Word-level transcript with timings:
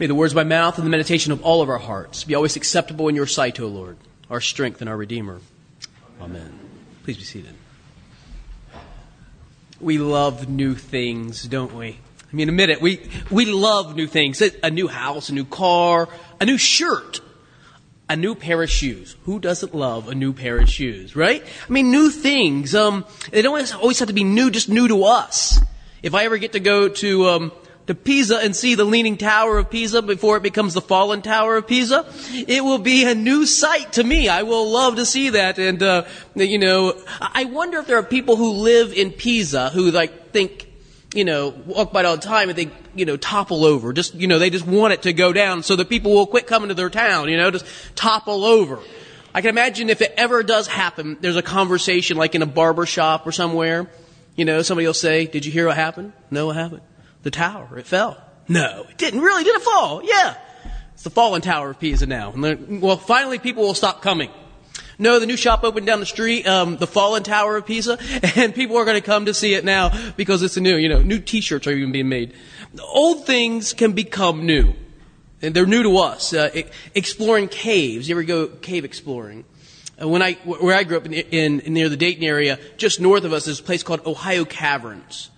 May 0.00 0.06
the 0.06 0.14
words 0.14 0.32
of 0.32 0.36
my 0.36 0.44
mouth 0.44 0.78
and 0.78 0.86
the 0.86 0.90
meditation 0.90 1.30
of 1.30 1.42
all 1.42 1.60
of 1.60 1.68
our 1.68 1.76
hearts 1.76 2.24
be 2.24 2.34
always 2.34 2.56
acceptable 2.56 3.08
in 3.08 3.14
your 3.14 3.26
sight, 3.26 3.60
O 3.60 3.66
Lord, 3.66 3.98
our 4.30 4.40
strength 4.40 4.80
and 4.80 4.88
our 4.88 4.96
Redeemer. 4.96 5.40
Amen. 6.18 6.58
Please 7.04 7.18
be 7.18 7.24
seated. 7.24 7.52
We 9.78 9.98
love 9.98 10.48
new 10.48 10.74
things, 10.74 11.42
don't 11.42 11.74
we? 11.74 11.98
I 12.32 12.34
mean, 12.34 12.48
admit 12.48 12.70
it, 12.70 12.80
we, 12.80 13.10
we 13.30 13.44
love 13.44 13.94
new 13.94 14.06
things. 14.06 14.40
A 14.40 14.70
new 14.70 14.88
house, 14.88 15.28
a 15.28 15.34
new 15.34 15.44
car, 15.44 16.08
a 16.40 16.46
new 16.46 16.56
shirt, 16.56 17.20
a 18.08 18.16
new 18.16 18.34
pair 18.34 18.62
of 18.62 18.70
shoes. 18.70 19.16
Who 19.24 19.38
doesn't 19.38 19.74
love 19.74 20.08
a 20.08 20.14
new 20.14 20.32
pair 20.32 20.58
of 20.60 20.70
shoes, 20.70 21.14
right? 21.14 21.44
I 21.68 21.70
mean, 21.70 21.90
new 21.90 22.08
things. 22.08 22.74
Um, 22.74 23.04
they 23.32 23.42
don't 23.42 23.74
always 23.74 23.98
have 23.98 24.08
to 24.08 24.14
be 24.14 24.24
new, 24.24 24.50
just 24.50 24.70
new 24.70 24.88
to 24.88 25.04
us. 25.04 25.60
If 26.02 26.14
I 26.14 26.24
ever 26.24 26.38
get 26.38 26.52
to 26.52 26.60
go 26.60 26.88
to, 26.88 27.28
um, 27.28 27.52
to 27.90 27.94
Pisa 27.96 28.38
and 28.38 28.54
see 28.54 28.76
the 28.76 28.84
Leaning 28.84 29.16
Tower 29.16 29.58
of 29.58 29.68
Pisa 29.68 30.00
before 30.00 30.36
it 30.36 30.44
becomes 30.44 30.74
the 30.74 30.80
Fallen 30.80 31.22
Tower 31.22 31.56
of 31.56 31.66
Pisa. 31.66 32.06
It 32.32 32.62
will 32.62 32.78
be 32.78 33.04
a 33.04 33.16
new 33.16 33.46
sight 33.46 33.94
to 33.94 34.04
me. 34.04 34.28
I 34.28 34.44
will 34.44 34.70
love 34.70 34.94
to 34.96 35.04
see 35.04 35.30
that. 35.30 35.58
And, 35.58 35.82
uh, 35.82 36.04
you 36.36 36.60
know, 36.60 36.94
I 37.20 37.46
wonder 37.46 37.80
if 37.80 37.88
there 37.88 37.98
are 37.98 38.04
people 38.04 38.36
who 38.36 38.52
live 38.52 38.92
in 38.92 39.10
Pisa 39.10 39.70
who 39.70 39.90
like 39.90 40.30
think, 40.30 40.68
you 41.16 41.24
know, 41.24 41.48
walk 41.66 41.92
by 41.92 42.04
all 42.04 42.14
the 42.14 42.22
time 42.22 42.48
and 42.48 42.56
they, 42.56 42.70
you 42.94 43.06
know, 43.06 43.16
topple 43.16 43.64
over. 43.64 43.92
Just, 43.92 44.14
you 44.14 44.28
know, 44.28 44.38
they 44.38 44.50
just 44.50 44.68
want 44.68 44.92
it 44.92 45.02
to 45.02 45.12
go 45.12 45.32
down 45.32 45.64
so 45.64 45.74
that 45.74 45.88
people 45.88 46.14
will 46.14 46.28
quit 46.28 46.46
coming 46.46 46.68
to 46.68 46.74
their 46.74 46.90
town, 46.90 47.28
you 47.28 47.38
know, 47.38 47.50
just 47.50 47.66
topple 47.96 48.44
over. 48.44 48.78
I 49.34 49.40
can 49.40 49.50
imagine 49.50 49.90
if 49.90 50.00
it 50.00 50.14
ever 50.16 50.44
does 50.44 50.68
happen, 50.68 51.16
there's 51.20 51.34
a 51.34 51.42
conversation 51.42 52.16
like 52.16 52.36
in 52.36 52.42
a 52.42 52.46
barber 52.46 52.86
shop 52.86 53.26
or 53.26 53.32
somewhere. 53.32 53.90
You 54.36 54.44
know, 54.44 54.62
somebody 54.62 54.86
will 54.86 54.94
say, 54.94 55.26
did 55.26 55.44
you 55.44 55.50
hear 55.50 55.66
what 55.66 55.76
happened? 55.76 56.12
No, 56.30 56.46
what 56.46 56.54
happened? 56.54 56.82
The 57.22 57.30
tower. 57.30 57.78
It 57.78 57.86
fell. 57.86 58.22
No, 58.48 58.86
it 58.88 58.98
didn't 58.98 59.20
really. 59.20 59.44
Did 59.44 59.56
it 59.56 59.62
fall? 59.62 60.02
Yeah. 60.02 60.34
It's 60.94 61.04
the 61.04 61.10
fallen 61.10 61.40
tower 61.40 61.70
of 61.70 61.78
Pisa 61.78 62.06
now. 62.06 62.32
Well, 62.36 62.96
finally 62.96 63.38
people 63.38 63.62
will 63.62 63.74
stop 63.74 64.02
coming. 64.02 64.30
No, 64.98 65.18
the 65.18 65.24
new 65.24 65.36
shop 65.38 65.64
opened 65.64 65.86
down 65.86 66.00
the 66.00 66.04
street, 66.04 66.46
um, 66.46 66.76
the 66.76 66.86
fallen 66.86 67.22
tower 67.22 67.56
of 67.56 67.64
Pisa, 67.64 67.98
and 68.36 68.54
people 68.54 68.76
are 68.76 68.84
going 68.84 69.00
to 69.00 69.06
come 69.06 69.24
to 69.24 69.32
see 69.32 69.54
it 69.54 69.64
now 69.64 70.12
because 70.16 70.42
it's 70.42 70.58
a 70.58 70.60
new, 70.60 70.76
you 70.76 70.90
know, 70.90 71.00
new 71.00 71.18
t-shirts 71.18 71.66
are 71.66 71.72
even 71.72 71.90
being 71.90 72.10
made. 72.10 72.34
Old 72.82 73.24
things 73.24 73.72
can 73.72 73.92
become 73.92 74.44
new. 74.44 74.74
And 75.40 75.54
they're 75.54 75.64
new 75.64 75.84
to 75.84 75.96
us. 75.98 76.34
Uh, 76.34 76.50
exploring 76.94 77.48
caves. 77.48 78.10
You 78.10 78.14
ever 78.14 78.24
go 78.24 78.48
cave 78.48 78.84
exploring? 78.84 79.46
Uh, 80.00 80.06
when 80.06 80.20
I, 80.20 80.34
where 80.44 80.76
I 80.76 80.82
grew 80.82 80.98
up 80.98 81.06
in, 81.06 81.14
in, 81.14 81.72
near 81.72 81.88
the 81.88 81.96
Dayton 81.96 82.24
area, 82.24 82.58
just 82.76 83.00
north 83.00 83.24
of 83.24 83.32
us, 83.32 83.46
is 83.46 83.58
a 83.58 83.62
place 83.62 83.82
called 83.82 84.06
Ohio 84.06 84.44
Caverns 84.44 85.30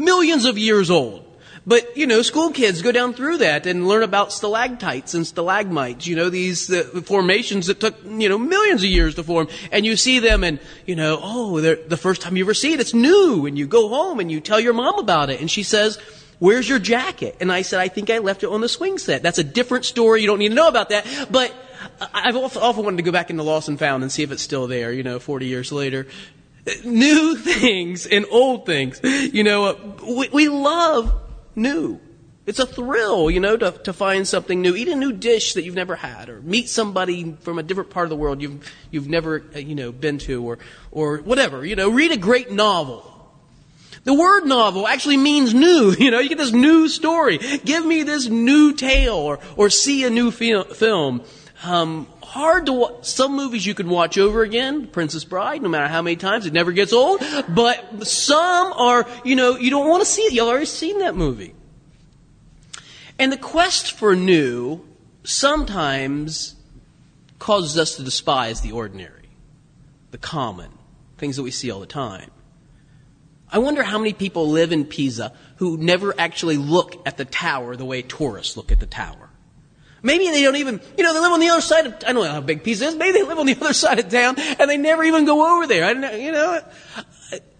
millions 0.00 0.44
of 0.44 0.58
years 0.58 0.90
old. 0.90 1.26
But, 1.66 1.96
you 1.96 2.06
know, 2.06 2.22
school 2.22 2.50
kids 2.50 2.80
go 2.80 2.90
down 2.90 3.12
through 3.12 3.38
that 3.38 3.66
and 3.66 3.86
learn 3.86 4.02
about 4.02 4.32
stalactites 4.32 5.12
and 5.12 5.26
stalagmites, 5.26 6.06
you 6.06 6.16
know, 6.16 6.30
these 6.30 6.72
uh, 6.72 7.02
formations 7.04 7.66
that 7.66 7.80
took, 7.80 7.94
you 8.04 8.28
know, 8.30 8.38
millions 8.38 8.82
of 8.82 8.88
years 8.88 9.14
to 9.16 9.22
form. 9.22 9.46
And 9.70 9.84
you 9.84 9.96
see 9.96 10.20
them 10.20 10.42
and, 10.42 10.58
you 10.86 10.96
know, 10.96 11.20
oh, 11.22 11.60
the 11.60 11.96
first 11.98 12.22
time 12.22 12.36
you 12.36 12.44
ever 12.44 12.54
see 12.54 12.72
it, 12.72 12.80
it's 12.80 12.94
new. 12.94 13.44
And 13.44 13.58
you 13.58 13.66
go 13.66 13.88
home 13.88 14.20
and 14.20 14.32
you 14.32 14.40
tell 14.40 14.58
your 14.58 14.72
mom 14.72 14.98
about 14.98 15.28
it. 15.28 15.40
And 15.40 15.50
she 15.50 15.62
says, 15.62 15.98
where's 16.38 16.66
your 16.66 16.78
jacket? 16.78 17.36
And 17.40 17.52
I 17.52 17.60
said, 17.60 17.78
I 17.78 17.88
think 17.88 18.08
I 18.08 18.18
left 18.18 18.42
it 18.42 18.48
on 18.48 18.62
the 18.62 18.68
swing 18.68 18.96
set. 18.96 19.22
That's 19.22 19.38
a 19.38 19.44
different 19.44 19.84
story. 19.84 20.22
You 20.22 20.28
don't 20.28 20.38
need 20.38 20.48
to 20.48 20.54
know 20.54 20.68
about 20.68 20.88
that. 20.88 21.06
But 21.30 21.54
I've 22.00 22.36
often 22.36 22.84
wanted 22.84 22.96
to 22.96 23.02
go 23.02 23.12
back 23.12 23.28
into 23.28 23.42
Lost 23.42 23.68
and 23.68 23.78
Found 23.78 24.02
and 24.02 24.10
see 24.10 24.22
if 24.22 24.32
it's 24.32 24.42
still 24.42 24.66
there, 24.66 24.92
you 24.92 25.02
know, 25.02 25.18
40 25.18 25.46
years 25.46 25.70
later 25.70 26.06
new 26.84 27.36
things 27.38 28.06
and 28.06 28.26
old 28.30 28.66
things. 28.66 29.00
You 29.02 29.44
know, 29.44 29.96
we, 30.06 30.28
we 30.28 30.48
love 30.48 31.12
new. 31.54 32.00
It's 32.46 32.58
a 32.58 32.66
thrill, 32.66 33.30
you 33.30 33.38
know, 33.38 33.56
to, 33.56 33.70
to 33.70 33.92
find 33.92 34.26
something 34.26 34.60
new. 34.60 34.74
Eat 34.74 34.88
a 34.88 34.96
new 34.96 35.12
dish 35.12 35.54
that 35.54 35.62
you've 35.62 35.74
never 35.74 35.94
had, 35.94 36.28
or 36.28 36.40
meet 36.40 36.68
somebody 36.68 37.36
from 37.42 37.58
a 37.58 37.62
different 37.62 37.90
part 37.90 38.04
of 38.04 38.10
the 38.10 38.16
world 38.16 38.42
you've, 38.42 38.72
you've 38.90 39.08
never, 39.08 39.44
uh, 39.54 39.58
you 39.58 39.74
know, 39.74 39.92
been 39.92 40.18
to, 40.18 40.42
or, 40.42 40.58
or 40.90 41.18
whatever. 41.18 41.64
You 41.64 41.76
know, 41.76 41.90
read 41.90 42.10
a 42.10 42.16
great 42.16 42.50
novel. 42.50 43.06
The 44.02 44.14
word 44.14 44.46
novel 44.46 44.88
actually 44.88 45.18
means 45.18 45.52
new. 45.54 45.94
You 46.00 46.10
know, 46.10 46.18
you 46.18 46.30
get 46.30 46.38
this 46.38 46.52
new 46.52 46.88
story. 46.88 47.38
Give 47.38 47.84
me 47.84 48.02
this 48.02 48.26
new 48.28 48.72
tale, 48.72 49.14
or, 49.14 49.38
or 49.56 49.68
see 49.68 50.04
a 50.04 50.10
new 50.10 50.30
film. 50.30 51.22
Um, 51.62 52.06
hard 52.22 52.66
to 52.66 52.72
watch. 52.72 53.04
Some 53.04 53.36
movies 53.36 53.66
you 53.66 53.74
can 53.74 53.88
watch 53.88 54.16
over 54.16 54.42
again, 54.42 54.86
Princess 54.86 55.24
Bride, 55.24 55.62
no 55.62 55.68
matter 55.68 55.88
how 55.88 56.00
many 56.00 56.16
times, 56.16 56.46
it 56.46 56.52
never 56.52 56.72
gets 56.72 56.92
old. 56.92 57.22
But 57.48 58.06
some 58.06 58.72
are, 58.72 59.06
you 59.24 59.36
know, 59.36 59.56
you 59.56 59.70
don't 59.70 59.88
want 59.88 60.02
to 60.02 60.06
see 60.06 60.22
it. 60.22 60.32
You've 60.32 60.48
already 60.48 60.66
seen 60.66 61.00
that 61.00 61.14
movie. 61.14 61.54
And 63.18 63.30
the 63.30 63.36
quest 63.36 63.92
for 63.92 64.16
new 64.16 64.86
sometimes 65.24 66.54
causes 67.38 67.76
us 67.76 67.96
to 67.96 68.02
despise 68.02 68.60
the 68.60 68.72
ordinary, 68.72 69.28
the 70.10 70.18
common, 70.18 70.70
things 71.18 71.36
that 71.36 71.42
we 71.42 71.50
see 71.50 71.70
all 71.70 71.80
the 71.80 71.86
time. 71.86 72.30
I 73.52 73.58
wonder 73.58 73.82
how 73.82 73.98
many 73.98 74.12
people 74.12 74.48
live 74.48 74.72
in 74.72 74.84
Pisa 74.84 75.32
who 75.56 75.76
never 75.76 76.14
actually 76.18 76.56
look 76.56 77.02
at 77.06 77.16
the 77.16 77.24
tower 77.24 77.74
the 77.76 77.84
way 77.84 78.00
tourists 78.02 78.56
look 78.56 78.70
at 78.70 78.78
the 78.78 78.86
tower. 78.86 79.29
Maybe 80.02 80.30
they 80.30 80.42
don't 80.42 80.56
even, 80.56 80.80
you 80.96 81.04
know, 81.04 81.12
they 81.12 81.20
live 81.20 81.32
on 81.32 81.40
the 81.40 81.50
other 81.50 81.60
side 81.60 81.86
of, 81.86 81.94
I 82.06 82.12
don't 82.12 82.24
know 82.24 82.30
how 82.30 82.40
big 82.40 82.64
Pisa 82.64 82.86
is, 82.86 82.96
maybe 82.96 83.18
they 83.18 83.22
live 83.22 83.38
on 83.38 83.46
the 83.46 83.56
other 83.60 83.72
side 83.72 83.98
of 83.98 84.08
town 84.08 84.36
and 84.38 84.70
they 84.70 84.76
never 84.76 85.04
even 85.04 85.24
go 85.24 85.56
over 85.56 85.66
there. 85.66 85.84
I 85.84 85.92
don't 85.92 86.02
know, 86.02 86.12
you 86.12 86.32
know. 86.32 86.60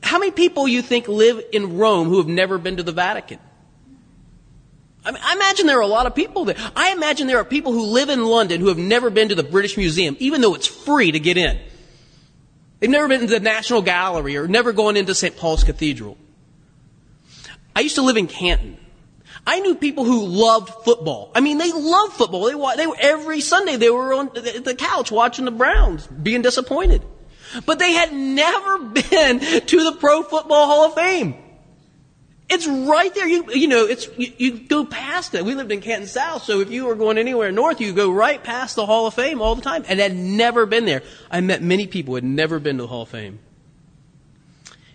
How 0.03 0.19
many 0.19 0.31
people 0.31 0.67
you 0.67 0.83
think 0.83 1.07
live 1.09 1.43
in 1.53 1.77
Rome 1.77 2.09
who 2.09 2.19
have 2.19 2.27
never 2.27 2.59
been 2.59 2.79
to 2.79 2.83
the 2.83 2.93
Vatican? 2.93 3.39
I, 5.05 5.13
mean, 5.13 5.23
I 5.25 5.35
imagine 5.35 5.67
there 5.67 5.79
are 5.79 5.83
a 5.83 5.87
lot 5.87 6.07
of 6.07 6.15
people 6.15 6.45
there. 6.45 6.57
I 6.77 6.93
imagine 6.93 7.27
there 7.27 7.39
are 7.39 7.45
people 7.45 7.73
who 7.73 7.85
live 7.85 8.11
in 8.11 8.25
London 8.25 8.61
who 8.61 8.69
have 8.69 8.79
never 8.79 9.09
been 9.09 9.29
to 9.31 9.35
the 9.35 9.43
British 9.43 9.77
Museum, 9.77 10.17
even 10.19 10.41
though 10.41 10.55
it's 10.55 10.67
free 10.67 11.13
to 11.13 11.19
get 11.19 11.37
in. 11.37 11.59
They've 12.81 12.91
never 12.91 13.09
been 13.09 13.21
to 13.21 13.27
the 13.27 13.41
National 13.41 13.83
Gallery 13.83 14.37
or 14.37 14.49
never 14.49 14.73
gone 14.73 14.97
into 14.97 15.15
St. 15.15 15.37
Paul's 15.37 15.65
Cathedral. 15.65 16.19
I 17.75 17.81
used 17.81 17.95
to 17.97 18.03
live 18.03 18.17
in 18.17 18.27
Canton. 18.27 18.79
I 19.47 19.61
knew 19.61 19.75
people 19.75 20.05
who 20.05 20.27
loved 20.27 20.69
football. 20.85 21.33
I 21.35 21.41
mean, 21.41 21.59
they 21.59 21.73
loved 21.73 22.15
football. 22.15 22.45
They, 22.45 22.77
they 22.77 22.87
were, 22.87 22.97
every 22.99 23.41
Sunday 23.41 23.77
they 23.77 23.91
were 23.91 24.13
on 24.13 24.31
the 24.35 24.75
couch 24.79 25.11
watching 25.11 25.45
the 25.45 25.51
Browns, 25.51 26.07
being 26.07 26.43
disappointed. 26.43 27.03
But 27.67 27.79
they 27.79 27.93
had 27.93 28.13
never 28.13 28.79
been 29.11 29.41
to 29.41 29.85
the 29.85 29.97
Pro 29.99 30.23
Football 30.23 30.67
Hall 30.67 30.85
of 30.87 30.95
Fame. 30.95 31.35
It's 32.49 32.67
right 32.67 33.15
there. 33.15 33.29
You, 33.29 33.51
you 33.53 33.69
know, 33.69 33.87
it's, 33.87 34.09
you, 34.19 34.33
you 34.37 34.59
go 34.59 34.85
past 34.85 35.35
it. 35.35 35.45
We 35.45 35.55
lived 35.55 35.71
in 35.71 35.81
Canton 35.81 36.09
South, 36.09 36.43
so 36.43 36.61
if 36.61 36.71
you 36.71 36.85
were 36.87 36.97
going 36.97 37.17
anywhere 37.17 37.53
north, 37.53 37.81
you 37.81 37.93
go 37.93 38.11
right 38.11 38.43
past 38.43 38.75
the 38.75 38.85
Hall 38.85 39.07
of 39.07 39.15
Fame 39.15 39.41
all 39.41 39.55
the 39.55 39.63
time 39.63 39.85
and 39.89 40.01
had 40.01 40.17
never 40.17 40.67
been 40.67 40.85
there. 40.85 41.03
I 41.31 41.41
met 41.41 41.63
many 41.63 41.87
people 41.87 42.13
who 42.13 42.17
had 42.17 42.25
never 42.25 42.59
been 42.59 42.77
to 42.79 42.83
the 42.83 42.89
Hall 42.89 43.03
of 43.03 43.09
Fame. 43.09 43.39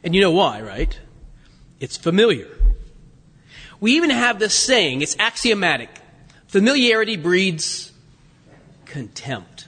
And 0.03 0.13
you 0.13 0.19
know 0.19 0.31
why, 0.31 0.61
right? 0.61 0.99
It's 1.79 1.95
familiar. 1.95 2.54
We 3.85 3.97
even 3.97 4.09
have 4.09 4.39
this 4.39 4.55
saying, 4.55 5.03
it's 5.03 5.15
axiomatic. 5.19 5.91
Familiarity 6.47 7.17
breeds 7.17 7.93
contempt. 8.85 9.67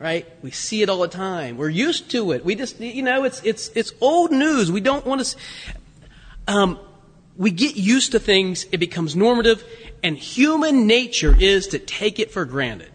Right? 0.00 0.26
We 0.42 0.50
see 0.50 0.82
it 0.82 0.88
all 0.88 0.98
the 0.98 1.06
time. 1.06 1.56
We're 1.56 1.68
used 1.68 2.10
to 2.10 2.32
it. 2.32 2.44
We 2.44 2.56
just, 2.56 2.80
you 2.80 3.04
know, 3.04 3.22
it's, 3.22 3.40
it's, 3.44 3.68
it's 3.76 3.92
old 4.00 4.32
news. 4.32 4.72
We 4.72 4.80
don't 4.80 5.06
want 5.06 5.24
to, 5.24 5.36
um, 6.48 6.80
we 7.36 7.52
get 7.52 7.76
used 7.76 8.10
to 8.10 8.18
things, 8.18 8.66
it 8.72 8.78
becomes 8.78 9.14
normative, 9.14 9.62
and 10.02 10.18
human 10.18 10.88
nature 10.88 11.32
is 11.38 11.68
to 11.68 11.78
take 11.78 12.18
it 12.18 12.32
for 12.32 12.44
granted. 12.44 12.90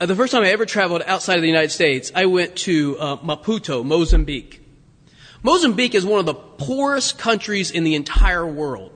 Uh, 0.00 0.06
the 0.06 0.16
first 0.16 0.32
time 0.32 0.42
I 0.42 0.52
ever 0.52 0.64
traveled 0.64 1.02
outside 1.04 1.36
of 1.36 1.42
the 1.42 1.48
United 1.48 1.70
States, 1.70 2.12
I 2.14 2.24
went 2.24 2.56
to 2.56 2.98
uh, 2.98 3.16
Maputo, 3.18 3.84
Mozambique. 3.84 4.59
Mozambique 5.42 5.94
is 5.94 6.04
one 6.04 6.20
of 6.20 6.26
the 6.26 6.34
poorest 6.34 7.18
countries 7.18 7.70
in 7.70 7.84
the 7.84 7.94
entire 7.94 8.46
world. 8.46 8.92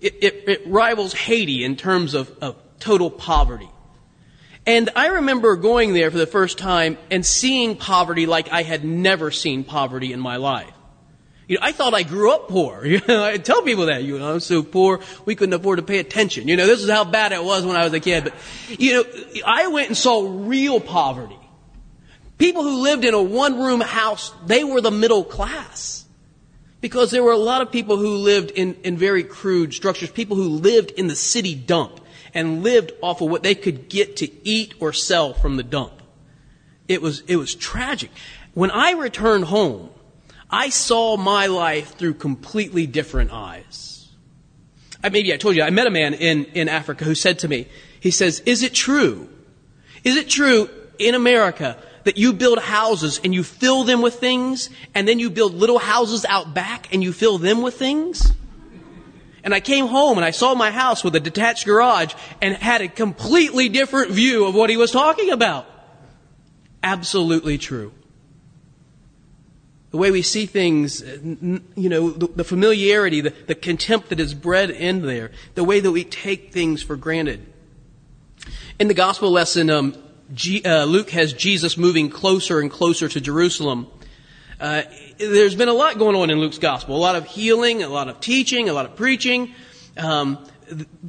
It, 0.00 0.14
it, 0.22 0.48
it 0.48 0.62
rivals 0.66 1.12
Haiti 1.12 1.64
in 1.64 1.76
terms 1.76 2.14
of, 2.14 2.30
of 2.40 2.56
total 2.78 3.10
poverty. 3.10 3.70
And 4.66 4.90
I 4.94 5.08
remember 5.08 5.56
going 5.56 5.92
there 5.92 6.10
for 6.10 6.18
the 6.18 6.26
first 6.26 6.58
time 6.58 6.98
and 7.10 7.24
seeing 7.24 7.76
poverty 7.76 8.26
like 8.26 8.52
I 8.52 8.62
had 8.62 8.84
never 8.84 9.30
seen 9.30 9.64
poverty 9.64 10.12
in 10.12 10.20
my 10.20 10.36
life. 10.36 10.72
You 11.48 11.58
know, 11.58 11.66
I 11.66 11.72
thought 11.72 11.94
I 11.94 12.04
grew 12.04 12.32
up 12.32 12.48
poor. 12.48 12.84
You 12.92 13.00
know, 13.08 13.24
I 13.24 13.38
tell 13.38 13.62
people 13.62 13.86
that, 13.86 14.04
you 14.04 14.18
know, 14.18 14.34
I'm 14.34 14.40
so 14.40 14.62
poor 14.62 15.00
we 15.24 15.34
couldn't 15.34 15.54
afford 15.54 15.78
to 15.78 15.82
pay 15.82 15.98
attention. 15.98 16.46
You 16.48 16.56
know, 16.56 16.66
this 16.66 16.82
is 16.82 16.90
how 16.90 17.04
bad 17.04 17.32
it 17.32 17.42
was 17.42 17.64
when 17.64 17.76
I 17.76 17.84
was 17.84 17.92
a 17.92 18.00
kid. 18.00 18.24
But, 18.24 18.34
you 18.80 18.94
know, 18.94 19.04
I 19.44 19.66
went 19.68 19.88
and 19.88 19.96
saw 19.96 20.46
real 20.46 20.80
poverty. 20.80 21.38
People 22.42 22.64
who 22.64 22.82
lived 22.82 23.04
in 23.04 23.14
a 23.14 23.22
one 23.22 23.56
room 23.56 23.80
house, 23.80 24.32
they 24.44 24.64
were 24.64 24.80
the 24.80 24.90
middle 24.90 25.22
class. 25.22 26.04
Because 26.80 27.12
there 27.12 27.22
were 27.22 27.30
a 27.30 27.36
lot 27.36 27.62
of 27.62 27.70
people 27.70 27.98
who 27.98 28.16
lived 28.16 28.50
in, 28.50 28.74
in 28.82 28.96
very 28.96 29.22
crude 29.22 29.72
structures, 29.72 30.10
people 30.10 30.36
who 30.36 30.48
lived 30.48 30.90
in 30.90 31.06
the 31.06 31.14
city 31.14 31.54
dump 31.54 32.00
and 32.34 32.64
lived 32.64 32.90
off 33.00 33.20
of 33.20 33.30
what 33.30 33.44
they 33.44 33.54
could 33.54 33.88
get 33.88 34.16
to 34.16 34.28
eat 34.44 34.74
or 34.80 34.92
sell 34.92 35.34
from 35.34 35.56
the 35.56 35.62
dump. 35.62 35.92
It 36.88 37.00
was, 37.00 37.20
it 37.28 37.36
was 37.36 37.54
tragic. 37.54 38.10
When 38.54 38.72
I 38.72 38.94
returned 38.94 39.44
home, 39.44 39.90
I 40.50 40.70
saw 40.70 41.16
my 41.16 41.46
life 41.46 41.96
through 41.96 42.14
completely 42.14 42.88
different 42.88 43.32
eyes. 43.32 44.08
I, 45.00 45.10
maybe 45.10 45.32
I 45.32 45.36
told 45.36 45.54
you, 45.54 45.62
I 45.62 45.70
met 45.70 45.86
a 45.86 45.90
man 45.90 46.12
in, 46.12 46.46
in 46.46 46.68
Africa 46.68 47.04
who 47.04 47.14
said 47.14 47.38
to 47.38 47.46
me, 47.48 47.68
he 48.00 48.10
says, 48.10 48.40
is 48.40 48.64
it 48.64 48.74
true? 48.74 49.28
Is 50.02 50.16
it 50.16 50.28
true 50.28 50.68
in 50.98 51.14
America 51.14 51.78
that 52.04 52.16
you 52.16 52.32
build 52.32 52.58
houses 52.58 53.20
and 53.22 53.34
you 53.34 53.44
fill 53.44 53.84
them 53.84 54.02
with 54.02 54.14
things 54.14 54.70
and 54.94 55.06
then 55.06 55.18
you 55.18 55.30
build 55.30 55.54
little 55.54 55.78
houses 55.78 56.24
out 56.24 56.54
back 56.54 56.92
and 56.92 57.02
you 57.02 57.12
fill 57.12 57.38
them 57.38 57.62
with 57.62 57.74
things? 57.74 58.32
And 59.44 59.52
I 59.52 59.60
came 59.60 59.86
home 59.86 60.18
and 60.18 60.24
I 60.24 60.30
saw 60.30 60.54
my 60.54 60.70
house 60.70 61.02
with 61.02 61.16
a 61.16 61.20
detached 61.20 61.66
garage 61.66 62.14
and 62.40 62.54
had 62.54 62.80
a 62.80 62.88
completely 62.88 63.68
different 63.68 64.12
view 64.12 64.46
of 64.46 64.54
what 64.54 64.70
he 64.70 64.76
was 64.76 64.90
talking 64.92 65.30
about. 65.30 65.66
Absolutely 66.82 67.58
true. 67.58 67.92
The 69.90 69.98
way 69.98 70.10
we 70.10 70.22
see 70.22 70.46
things, 70.46 71.02
you 71.02 71.60
know, 71.88 72.10
the, 72.10 72.26
the 72.28 72.44
familiarity, 72.44 73.20
the, 73.20 73.34
the 73.46 73.54
contempt 73.54 74.08
that 74.08 74.20
is 74.20 74.32
bred 74.32 74.70
in 74.70 75.02
there, 75.02 75.32
the 75.54 75.64
way 75.64 75.80
that 75.80 75.90
we 75.90 76.04
take 76.04 76.52
things 76.52 76.82
for 76.82 76.96
granted. 76.96 77.44
In 78.78 78.88
the 78.88 78.94
gospel 78.94 79.30
lesson, 79.30 79.68
um, 79.68 79.94
G, 80.34 80.62
uh, 80.64 80.84
Luke 80.84 81.10
has 81.10 81.32
Jesus 81.32 81.76
moving 81.76 82.08
closer 82.08 82.60
and 82.60 82.70
closer 82.70 83.08
to 83.08 83.20
Jerusalem. 83.20 83.86
Uh, 84.58 84.82
there's 85.18 85.54
been 85.54 85.68
a 85.68 85.74
lot 85.74 85.98
going 85.98 86.16
on 86.16 86.30
in 86.30 86.38
Luke's 86.38 86.58
gospel. 86.58 86.96
A 86.96 86.98
lot 86.98 87.16
of 87.16 87.26
healing, 87.26 87.82
a 87.82 87.88
lot 87.88 88.08
of 88.08 88.20
teaching, 88.20 88.68
a 88.68 88.72
lot 88.72 88.86
of 88.86 88.96
preaching. 88.96 89.52
Um, 89.96 90.38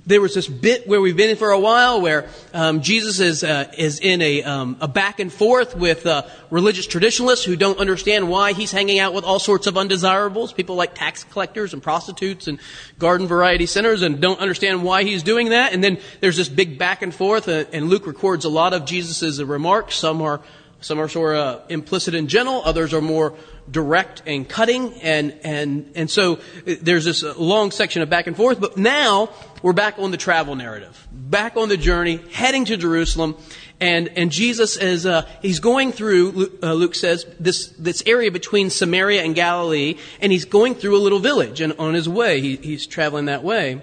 there 0.06 0.22
was 0.22 0.34
this 0.34 0.48
bit 0.48 0.88
where 0.88 1.02
we've 1.02 1.18
been 1.18 1.30
in 1.30 1.38
for 1.38 1.52
a 1.52 1.60
while 1.60 2.02
where 2.02 2.28
um, 2.54 2.82
Jesus 2.82 3.20
is 3.20 3.44
uh, 3.44 3.72
is 3.78 4.00
in 4.00 4.22
a 4.22 4.44
um, 4.44 4.78
a 4.82 4.88
back 4.88 5.20
and 5.20 5.32
forth 5.32 5.76
with 5.76 6.06
uh, 6.06 6.24
religious 6.50 6.88
traditionalists 6.88 7.46
who 7.46 7.56
don't 7.56 7.80
understand 7.80 8.30
why 8.30 8.54
he's 8.54 8.72
hanging 8.72 9.00
out 9.00 9.14
with 9.14 9.24
all 9.24 9.40
sorts 9.40 9.68
of 9.68 9.78
undesirables, 9.78 10.54
people 10.54 10.76
like 10.76 10.96
tax 10.96 11.24
collectors 11.26 11.74
and 11.74 11.82
prostitutes 11.82 12.48
and 12.48 12.60
garden 13.00 13.28
variety 13.28 13.66
sinners, 13.66 14.02
and 14.02 14.22
don't 14.22 14.40
understand 14.40 14.84
why 14.84 15.04
he's 15.04 15.24
doing 15.24 15.50
that. 15.50 15.74
And 15.74 15.84
then 15.84 16.00
there's 16.22 16.38
this 16.38 16.50
big 16.50 16.78
back 16.78 17.02
and 17.02 17.14
forth, 17.14 17.48
uh, 17.48 17.66
and 17.72 17.90
Luke 17.90 18.08
records 18.08 18.46
a 18.46 18.50
lot 18.50 18.74
of 18.74 18.86
Jesus's 18.86 19.44
remarks. 19.44 19.96
Some 19.96 20.22
are 20.22 20.42
some 20.84 21.00
are 21.00 21.08
sort 21.08 21.36
of 21.36 21.72
implicit 21.72 22.14
and 22.14 22.28
gentle, 22.30 22.62
others 22.64 22.94
are 22.94 23.02
more 23.02 23.36
direct 23.72 24.22
and 24.26 24.48
cutting, 24.48 24.94
and, 25.02 25.34
and, 25.44 25.92
and 25.96 26.12
so 26.12 26.40
there's 26.66 27.06
this 27.06 27.24
long 27.24 27.72
section 27.72 28.02
of 28.02 28.10
back 28.10 28.28
and 28.28 28.36
forth, 28.36 28.60
but 28.60 28.78
now 28.78 29.30
we're 29.62 29.74
back 29.74 29.98
on 29.98 30.12
the 30.12 30.18
travel 30.18 30.56
narrative, 30.56 31.08
back 31.12 31.56
on 31.56 31.70
the 31.70 31.78
journey, 31.78 32.20
heading 32.34 32.66
to 32.66 32.78
Jerusalem, 32.78 33.38
and, 33.80 34.10
and 34.18 34.32
Jesus 34.32 34.78
is, 34.78 35.06
uh, 35.06 35.28
he's 35.42 35.60
going 35.60 35.92
through, 35.92 36.60
uh, 36.62 36.74
Luke 36.74 36.96
says, 36.96 37.26
this, 37.40 37.68
this 37.80 38.04
area 38.06 38.32
between 38.32 38.70
Samaria 38.70 39.24
and 39.24 39.34
Galilee, 39.36 39.96
and 40.20 40.32
he's 40.32 40.46
going 40.46 40.76
through 40.76 40.98
a 40.98 41.00
little 41.00 41.20
village, 41.20 41.62
and 41.62 41.74
on 41.80 41.94
his 41.94 42.08
way, 42.08 42.42
he, 42.42 42.58
he's 42.58 42.86
traveling 42.86 43.26
that 43.26 43.44
way. 43.44 43.82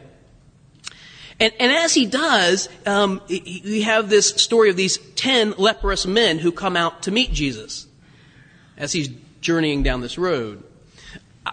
And, 1.40 1.52
and 1.58 1.72
as 1.72 1.94
he 1.94 2.04
does, 2.04 2.68
um, 2.84 3.22
we 3.28 3.82
have 3.82 4.10
this 4.10 4.28
story 4.28 4.68
of 4.68 4.76
these 4.76 4.98
ten 5.16 5.54
leprous 5.56 6.06
men 6.06 6.38
who 6.38 6.52
come 6.52 6.76
out 6.76 7.04
to 7.04 7.10
meet 7.10 7.32
Jesus 7.32 7.86
as 8.76 8.92
he's 8.92 9.08
journeying 9.40 9.82
down 9.82 10.02
this 10.02 10.18
road. 10.18 10.62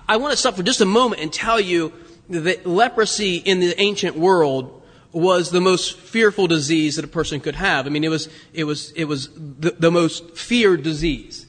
I 0.07 0.17
want 0.17 0.33
to 0.33 0.37
stop 0.37 0.55
for 0.55 0.63
just 0.63 0.81
a 0.81 0.85
moment 0.85 1.21
and 1.21 1.31
tell 1.31 1.59
you 1.59 1.93
that 2.29 2.65
leprosy 2.65 3.37
in 3.37 3.61
the 3.61 3.79
ancient 3.79 4.17
world 4.17 4.83
was 5.13 5.51
the 5.51 5.61
most 5.61 5.97
fearful 5.97 6.47
disease 6.47 6.97
that 6.97 7.05
a 7.05 7.07
person 7.07 7.39
could 7.39 7.55
have. 7.55 7.87
I 7.87 7.89
mean, 7.89 8.03
it 8.03 8.09
was, 8.09 8.27
it 8.53 8.65
was, 8.65 8.91
it 8.91 9.05
was 9.05 9.29
the, 9.33 9.73
the 9.79 9.89
most 9.89 10.35
feared 10.35 10.83
disease. 10.83 11.45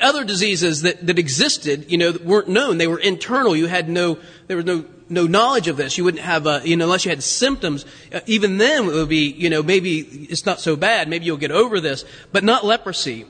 Other 0.00 0.24
diseases 0.24 0.82
that, 0.82 1.06
that 1.06 1.18
existed, 1.18 1.90
you 1.92 1.98
know, 1.98 2.16
weren't 2.24 2.48
known. 2.48 2.78
They 2.78 2.86
were 2.86 2.98
internal. 2.98 3.54
You 3.54 3.66
had 3.66 3.88
no, 3.88 4.18
there 4.46 4.56
was 4.56 4.64
no 4.64 4.86
no 5.14 5.26
knowledge 5.26 5.68
of 5.68 5.76
this. 5.76 5.96
You 5.96 6.04
wouldn't 6.04 6.22
have, 6.22 6.46
uh, 6.46 6.60
you 6.64 6.76
know, 6.76 6.84
unless 6.84 7.04
you 7.04 7.10
had 7.10 7.22
symptoms. 7.22 7.86
Uh, 8.12 8.20
even 8.26 8.58
then, 8.58 8.84
it 8.84 8.92
would 8.92 9.08
be, 9.08 9.30
you 9.30 9.48
know, 9.48 9.62
maybe 9.62 10.00
it's 10.00 10.44
not 10.44 10.60
so 10.60 10.76
bad. 10.76 11.08
Maybe 11.08 11.24
you'll 11.24 11.36
get 11.36 11.50
over 11.50 11.80
this, 11.80 12.04
but 12.32 12.44
not 12.44 12.64
leprosy. 12.64 13.26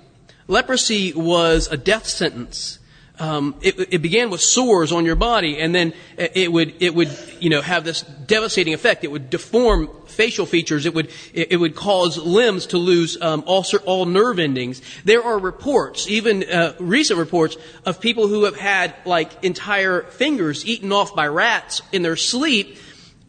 Leprosy 0.49 1.13
was 1.13 1.69
a 1.69 1.77
death 1.77 2.07
sentence. 2.07 2.79
Um, 3.17 3.55
it, 3.63 3.79
it, 3.95 4.03
began 4.03 4.31
with 4.31 4.41
sores 4.41 4.91
on 4.91 5.05
your 5.05 5.15
body, 5.15 5.61
and 5.61 5.73
then 5.73 5.93
it 6.19 6.51
would 6.51 6.83
it 6.83 6.97
would 6.97 7.17
you 7.39 7.49
know 7.49 7.61
have 7.61 7.85
this 7.85 8.03
devastating 8.03 8.75
effect. 8.75 9.05
It 9.05 9.13
would 9.13 9.31
deform 9.31 9.89
facial 10.07 10.47
features. 10.47 10.85
It 10.85 10.95
would 10.95 11.13
it, 11.33 11.61
would 11.61 11.77
cause 11.77 12.19
limbs 12.19 12.67
to 12.67 12.79
lose 12.79 13.21
um, 13.23 13.45
all 13.47 13.65
all 13.87 14.07
nerve 14.07 14.41
endings. 14.41 14.83
There 15.05 15.23
are 15.23 15.39
reports, 15.39 16.09
even 16.09 16.43
uh, 16.43 16.75
recent 16.81 17.21
reports, 17.21 17.57
of 17.85 18.01
people 18.01 18.27
who 18.27 18.45
have 18.45 18.57
had 18.57 18.93
like 19.05 19.45
entire 19.45 20.03
fingers 20.03 20.67
eaten 20.67 20.91
off 20.91 21.15
by 21.15 21.29
rats 21.29 21.83
in 21.93 22.03
their 22.03 22.17
sleep, 22.17 22.79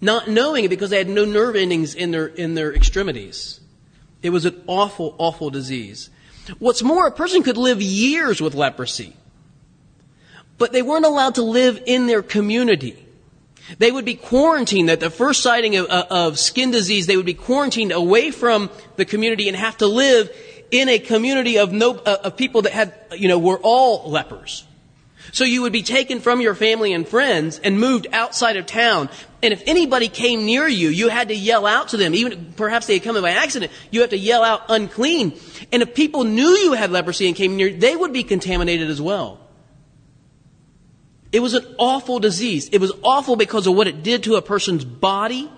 not 0.01 0.27
knowing 0.27 0.65
it 0.65 0.69
because 0.69 0.89
they 0.89 0.97
had 0.97 1.09
no 1.09 1.25
nerve 1.25 1.55
endings 1.55 1.93
in 1.93 2.09
their 2.09 2.25
in 2.25 2.55
their 2.55 2.73
extremities. 2.73 3.59
It 4.23 4.31
was 4.31 4.45
an 4.45 4.63
awful, 4.65 5.13
awful 5.19 5.51
disease. 5.51 6.09
What's 6.57 6.81
more, 6.81 7.05
a 7.05 7.11
person 7.11 7.43
could 7.43 7.57
live 7.57 7.83
years 7.83 8.41
with 8.41 8.55
leprosy. 8.55 9.15
But 10.57 10.71
they 10.71 10.81
weren't 10.81 11.05
allowed 11.05 11.35
to 11.35 11.41
live 11.43 11.81
in 11.85 12.07
their 12.07 12.21
community. 12.21 13.05
They 13.77 13.91
would 13.91 14.05
be 14.05 14.15
quarantined 14.15 14.89
at 14.89 14.99
the 14.99 15.09
first 15.09 15.41
sighting 15.41 15.75
of, 15.75 15.89
uh, 15.89 16.05
of, 16.09 16.39
skin 16.39 16.71
disease. 16.71 17.07
They 17.07 17.17
would 17.17 17.25
be 17.25 17.33
quarantined 17.33 17.91
away 17.91 18.31
from 18.31 18.69
the 18.95 19.05
community 19.05 19.47
and 19.47 19.57
have 19.57 19.77
to 19.77 19.87
live 19.87 20.29
in 20.71 20.87
a 20.87 20.99
community 20.99 21.57
of 21.57 21.71
no, 21.71 21.95
uh, 21.95 22.17
of 22.25 22.37
people 22.37 22.63
that 22.63 22.73
had, 22.73 22.93
you 23.11 23.27
know, 23.27 23.39
were 23.39 23.59
all 23.61 24.09
lepers. 24.09 24.65
So 25.31 25.43
you 25.43 25.63
would 25.63 25.73
be 25.73 25.81
taken 25.81 26.19
from 26.19 26.41
your 26.41 26.53
family 26.53 26.93
and 26.93 27.07
friends 27.07 27.59
and 27.59 27.79
moved 27.79 28.07
outside 28.13 28.57
of 28.57 28.65
town. 28.65 29.09
And 29.41 29.51
if 29.51 29.63
anybody 29.65 30.07
came 30.07 30.45
near 30.45 30.67
you, 30.67 30.89
you 30.89 31.09
had 31.09 31.29
to 31.29 31.35
yell 31.35 31.65
out 31.65 31.89
to 31.89 31.97
them. 31.97 32.13
Even 32.13 32.53
perhaps 32.55 32.85
they 32.85 32.93
had 32.93 33.03
come 33.03 33.15
in 33.15 33.23
by 33.23 33.31
accident. 33.31 33.71
You 33.91 34.01
have 34.01 34.11
to 34.11 34.17
yell 34.17 34.43
out 34.43 34.61
unclean. 34.69 35.37
And 35.71 35.81
if 35.81 35.95
people 35.95 36.23
knew 36.23 36.49
you 36.49 36.73
had 36.73 36.91
leprosy 36.91 37.27
and 37.27 37.35
came 37.35 37.57
near, 37.57 37.71
they 37.71 37.95
would 37.95 38.13
be 38.13 38.23
contaminated 38.23 38.89
as 38.89 39.01
well. 39.01 39.39
It 41.35 41.41
was 41.41 41.53
an 41.53 41.65
awful 41.77 42.19
disease. 42.19 42.69
It 42.71 42.79
was 42.79 42.93
awful 43.03 43.35
because 43.35 43.67
of 43.67 43.75
what 43.75 43.89
it 43.89 44.03
did 44.03 44.23
to 44.23 44.35
a 44.35 44.41
person's 44.41 44.85
body 44.85 45.51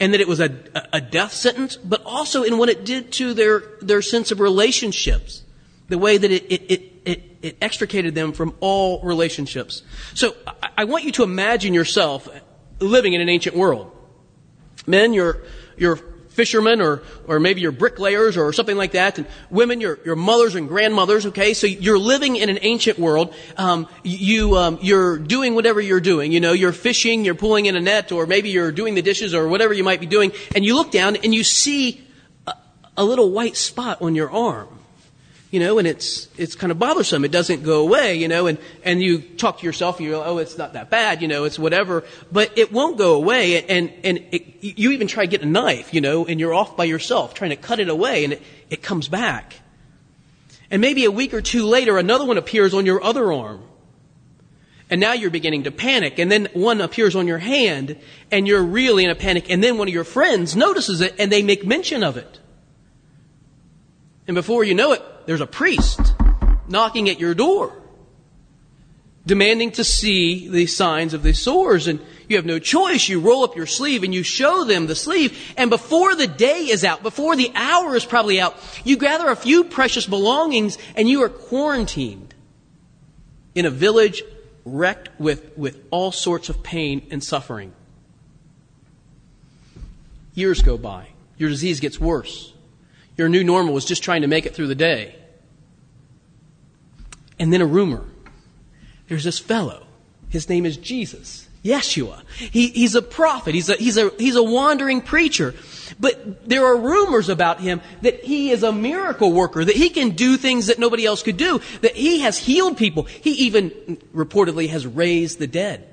and 0.00 0.14
that 0.14 0.22
it 0.22 0.26
was 0.26 0.40
a, 0.40 0.50
a 0.90 1.02
death 1.02 1.34
sentence, 1.34 1.76
but 1.76 2.02
also 2.06 2.44
in 2.44 2.56
what 2.56 2.70
it 2.70 2.86
did 2.86 3.12
to 3.12 3.34
their, 3.34 3.62
their 3.82 4.00
sense 4.00 4.30
of 4.30 4.40
relationships. 4.40 5.42
The 5.90 5.98
way 5.98 6.16
that 6.16 6.30
it, 6.30 6.50
it, 6.50 6.70
it, 6.70 6.92
it, 7.04 7.36
it 7.42 7.56
extricated 7.60 8.14
them 8.14 8.32
from 8.32 8.54
all 8.60 9.02
relationships. 9.02 9.82
So 10.14 10.34
I, 10.46 10.70
I 10.78 10.84
want 10.84 11.04
you 11.04 11.12
to 11.12 11.24
imagine 11.24 11.74
yourself 11.74 12.26
living 12.80 13.12
in 13.12 13.20
an 13.20 13.28
ancient 13.28 13.54
world. 13.54 13.94
Men, 14.86 15.12
you're, 15.12 15.42
you're 15.76 16.00
fishermen 16.36 16.80
or, 16.80 17.02
or 17.26 17.40
maybe 17.40 17.62
you're 17.62 17.72
bricklayers 17.72 18.36
or 18.36 18.52
something 18.52 18.76
like 18.76 18.92
that. 18.92 19.18
And 19.18 19.26
women, 19.50 19.80
your, 19.80 19.98
your 20.04 20.14
mothers 20.14 20.54
and 20.54 20.68
grandmothers, 20.68 21.26
okay? 21.26 21.54
So 21.54 21.66
you're 21.66 21.98
living 21.98 22.36
in 22.36 22.50
an 22.50 22.58
ancient 22.60 22.98
world. 22.98 23.34
Um, 23.56 23.88
you, 24.04 24.56
um, 24.56 24.78
you're 24.82 25.18
doing 25.18 25.54
whatever 25.54 25.80
you're 25.80 26.00
doing. 26.00 26.30
You 26.30 26.40
know, 26.40 26.52
you're 26.52 26.72
fishing, 26.72 27.24
you're 27.24 27.34
pulling 27.34 27.66
in 27.66 27.74
a 27.74 27.80
net, 27.80 28.12
or 28.12 28.26
maybe 28.26 28.50
you're 28.50 28.70
doing 28.70 28.94
the 28.94 29.02
dishes 29.02 29.34
or 29.34 29.48
whatever 29.48 29.72
you 29.72 29.82
might 29.82 30.00
be 30.00 30.06
doing. 30.06 30.32
And 30.54 30.64
you 30.64 30.74
look 30.74 30.90
down 30.90 31.16
and 31.16 31.34
you 31.34 31.42
see 31.42 32.06
a, 32.46 32.52
a 32.98 33.04
little 33.04 33.30
white 33.30 33.56
spot 33.56 34.02
on 34.02 34.14
your 34.14 34.30
arm 34.30 34.68
you 35.56 35.60
know, 35.60 35.78
and 35.78 35.88
it's, 35.88 36.28
it's 36.36 36.54
kind 36.54 36.70
of 36.70 36.78
bothersome. 36.78 37.24
It 37.24 37.32
doesn't 37.32 37.62
go 37.62 37.80
away, 37.80 38.16
you 38.16 38.28
know, 38.28 38.46
and, 38.46 38.58
and 38.84 39.00
you 39.00 39.22
talk 39.22 39.60
to 39.60 39.64
yourself, 39.64 40.02
you 40.02 40.10
go, 40.10 40.22
oh, 40.22 40.36
it's 40.36 40.58
not 40.58 40.74
that 40.74 40.90
bad, 40.90 41.22
you 41.22 41.28
know, 41.28 41.44
it's 41.44 41.58
whatever, 41.58 42.04
but 42.30 42.58
it 42.58 42.70
won't 42.70 42.98
go 42.98 43.14
away, 43.14 43.64
and, 43.64 43.90
and 44.04 44.22
it, 44.32 44.56
you 44.60 44.90
even 44.90 45.06
try 45.06 45.24
to 45.24 45.30
get 45.30 45.40
a 45.40 45.46
knife, 45.46 45.94
you 45.94 46.02
know, 46.02 46.26
and 46.26 46.38
you're 46.38 46.52
off 46.52 46.76
by 46.76 46.84
yourself 46.84 47.32
trying 47.32 47.52
to 47.52 47.56
cut 47.56 47.80
it 47.80 47.88
away, 47.88 48.24
and 48.24 48.34
it, 48.34 48.42
it 48.68 48.82
comes 48.82 49.08
back. 49.08 49.54
And 50.70 50.82
maybe 50.82 51.06
a 51.06 51.10
week 51.10 51.32
or 51.32 51.40
two 51.40 51.64
later, 51.64 51.96
another 51.96 52.26
one 52.26 52.36
appears 52.36 52.74
on 52.74 52.84
your 52.84 53.02
other 53.02 53.32
arm. 53.32 53.62
And 54.90 55.00
now 55.00 55.14
you're 55.14 55.30
beginning 55.30 55.64
to 55.64 55.70
panic, 55.70 56.18
and 56.18 56.30
then 56.30 56.48
one 56.52 56.82
appears 56.82 57.16
on 57.16 57.26
your 57.26 57.38
hand, 57.38 57.98
and 58.30 58.46
you're 58.46 58.62
really 58.62 59.04
in 59.04 59.10
a 59.10 59.14
panic, 59.14 59.48
and 59.48 59.64
then 59.64 59.78
one 59.78 59.88
of 59.88 59.94
your 59.94 60.04
friends 60.04 60.54
notices 60.54 61.00
it, 61.00 61.14
and 61.18 61.32
they 61.32 61.42
make 61.42 61.64
mention 61.64 62.04
of 62.04 62.18
it. 62.18 62.40
And 64.26 64.34
before 64.34 64.62
you 64.62 64.74
know 64.74 64.92
it, 64.92 65.02
there's 65.26 65.40
a 65.40 65.46
priest 65.46 66.14
knocking 66.68 67.08
at 67.08 67.20
your 67.20 67.34
door, 67.34 67.76
demanding 69.26 69.72
to 69.72 69.84
see 69.84 70.48
the 70.48 70.66
signs 70.66 71.14
of 71.14 71.22
the 71.22 71.34
sores. 71.34 71.88
And 71.88 72.00
you 72.28 72.36
have 72.36 72.46
no 72.46 72.58
choice. 72.58 73.08
You 73.08 73.20
roll 73.20 73.44
up 73.44 73.56
your 73.56 73.66
sleeve 73.66 74.02
and 74.02 74.14
you 74.14 74.22
show 74.22 74.64
them 74.64 74.86
the 74.86 74.94
sleeve. 74.94 75.38
And 75.56 75.68
before 75.70 76.14
the 76.14 76.26
day 76.26 76.66
is 76.68 76.84
out, 76.84 77.02
before 77.02 77.36
the 77.36 77.50
hour 77.54 77.94
is 77.94 78.04
probably 78.04 78.40
out, 78.40 78.56
you 78.84 78.96
gather 78.96 79.28
a 79.28 79.36
few 79.36 79.64
precious 79.64 80.06
belongings 80.06 80.78
and 80.96 81.08
you 81.08 81.22
are 81.22 81.28
quarantined 81.28 82.34
in 83.54 83.66
a 83.66 83.70
village 83.70 84.22
wrecked 84.64 85.08
with, 85.18 85.56
with 85.56 85.84
all 85.90 86.12
sorts 86.12 86.48
of 86.48 86.62
pain 86.62 87.06
and 87.10 87.22
suffering. 87.22 87.72
Years 90.34 90.60
go 90.60 90.76
by. 90.76 91.08
Your 91.38 91.48
disease 91.48 91.80
gets 91.80 91.98
worse. 91.98 92.52
Your 93.16 93.28
new 93.28 93.42
normal 93.42 93.72
was 93.72 93.84
just 93.84 94.02
trying 94.02 94.22
to 94.22 94.28
make 94.28 94.46
it 94.46 94.54
through 94.54 94.66
the 94.66 94.74
day. 94.74 95.14
And 97.38 97.52
then 97.52 97.60
a 97.60 97.66
rumor. 97.66 98.04
There's 99.08 99.24
this 99.24 99.38
fellow. 99.38 99.86
His 100.28 100.48
name 100.48 100.66
is 100.66 100.76
Jesus. 100.76 101.46
Yeshua. 101.64 102.22
He, 102.36 102.68
he's 102.68 102.94
a 102.94 103.02
prophet. 103.02 103.54
He's 103.54 103.68
a, 103.68 103.74
he's, 103.74 103.96
a, 103.96 104.10
he's 104.18 104.36
a 104.36 104.42
wandering 104.42 105.00
preacher. 105.00 105.54
But 105.98 106.48
there 106.48 106.64
are 106.64 106.76
rumors 106.76 107.28
about 107.28 107.60
him 107.60 107.80
that 108.02 108.24
he 108.24 108.50
is 108.50 108.62
a 108.62 108.72
miracle 108.72 109.32
worker, 109.32 109.64
that 109.64 109.76
he 109.76 109.90
can 109.90 110.10
do 110.10 110.36
things 110.36 110.66
that 110.66 110.78
nobody 110.78 111.06
else 111.06 111.22
could 111.22 111.36
do, 111.36 111.60
that 111.80 111.96
he 111.96 112.20
has 112.20 112.38
healed 112.38 112.76
people. 112.76 113.04
He 113.04 113.30
even 113.46 113.70
reportedly 114.14 114.68
has 114.68 114.86
raised 114.86 115.38
the 115.38 115.46
dead, 115.46 115.88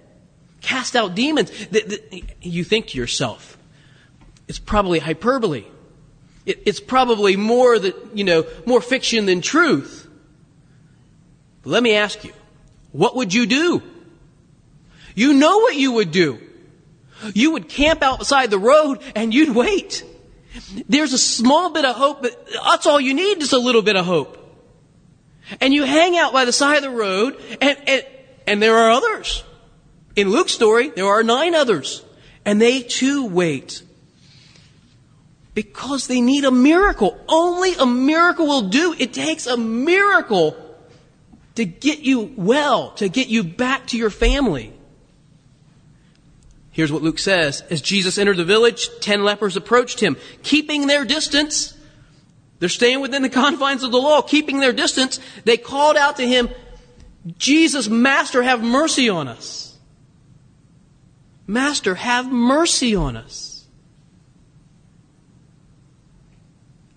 cast 0.62 0.96
out 0.96 1.16
demons. 1.16 1.52
You 2.42 2.64
think 2.64 2.88
to 2.88 2.98
yourself, 2.98 3.58
it's 4.48 4.60
probably 4.60 5.00
hyperbole. 5.00 5.66
It's 6.46 6.80
probably 6.82 7.38
more 7.38 7.80
that, 7.80 7.96
you 8.18 8.24
know, 8.24 8.46
more 8.66 8.82
fiction 8.82 9.26
than 9.26 9.42
truth. 9.42 10.08
But 11.62 11.70
let 11.70 11.84
me 11.84 11.96
ask 11.96 12.24
you, 12.24 12.34
what 12.92 13.16
would 13.16 13.34
you 13.34 13.46
do? 13.46 13.82
You 15.16 15.34
know 15.34 15.60
what 15.60 15.76
you 15.76 15.94
would 15.94 16.12
do. 16.12 16.42
You 17.34 17.52
would 17.52 17.70
camp 17.70 18.02
outside 18.02 18.52
the 18.52 18.60
road 18.60 19.02
and 19.16 19.34
you'd 19.34 19.56
wait. 19.56 20.04
There's 20.90 21.14
a 21.14 21.18
small 21.18 21.72
bit 21.72 21.86
of 21.86 21.96
hope, 21.96 22.22
but 22.22 22.48
that's 22.66 22.86
all 22.86 23.00
you 23.00 23.14
need, 23.14 23.40
just 23.40 23.54
a 23.54 23.58
little 23.58 23.82
bit 23.82 23.96
of 23.96 24.06
hope. 24.06 24.38
And 25.62 25.74
you 25.74 25.84
hang 25.84 26.18
out 26.18 26.34
by 26.34 26.46
the 26.46 26.52
side 26.52 26.78
of 26.78 26.84
the 26.84 26.90
road, 26.90 27.40
and, 27.62 27.78
and, 27.88 28.06
and 28.48 28.62
there 28.62 28.78
are 28.78 28.92
others. 28.92 29.44
In 30.16 30.30
Luke's 30.30 30.52
story, 30.52 30.90
there 30.90 31.08
are 31.08 31.24
nine 31.24 31.56
others. 31.56 32.04
And 32.46 32.62
they 32.62 32.82
too 32.82 33.26
wait. 33.26 33.82
Because 35.54 36.08
they 36.08 36.22
need 36.22 36.46
a 36.46 36.52
miracle. 36.52 37.20
Only 37.28 37.76
a 37.76 37.86
miracle 37.86 38.48
will 38.48 38.70
do. 38.70 38.96
It 38.98 39.14
takes 39.14 39.46
a 39.46 39.56
miracle 39.56 40.58
to 41.56 41.66
get 41.66 42.00
you 42.00 42.34
well, 42.36 42.92
to 42.92 43.10
get 43.10 43.28
you 43.28 43.44
back 43.44 43.88
to 43.88 43.98
your 43.98 44.10
family. 44.10 44.74
Here's 46.72 46.92
what 46.92 47.04
Luke 47.04 47.20
says. 47.20 47.62
As 47.70 47.82
Jesus 47.82 48.18
entered 48.18 48.38
the 48.38 48.44
village, 48.44 48.90
ten 49.00 49.24
lepers 49.24 49.56
approached 49.56 50.00
him, 50.00 50.18
keeping 50.42 50.88
their 50.88 51.06
distance. 51.06 51.78
They're 52.58 52.70
staying 52.70 53.00
within 53.00 53.22
the 53.22 53.30
confines 53.44 53.84
of 53.84 53.92
the 53.92 54.00
law, 54.00 54.24
keeping 54.24 54.60
their 54.60 54.74
distance. 54.74 55.20
They 55.46 55.58
called 55.58 55.98
out 55.98 56.18
to 56.18 56.28
him, 56.28 56.50
Jesus, 57.38 57.88
Master, 57.88 58.42
have 58.42 58.64
mercy 58.64 59.08
on 59.08 59.28
us. 59.28 59.78
Master, 61.46 61.94
have 61.94 62.32
mercy 62.32 62.96
on 62.96 63.18
us. 63.18 63.53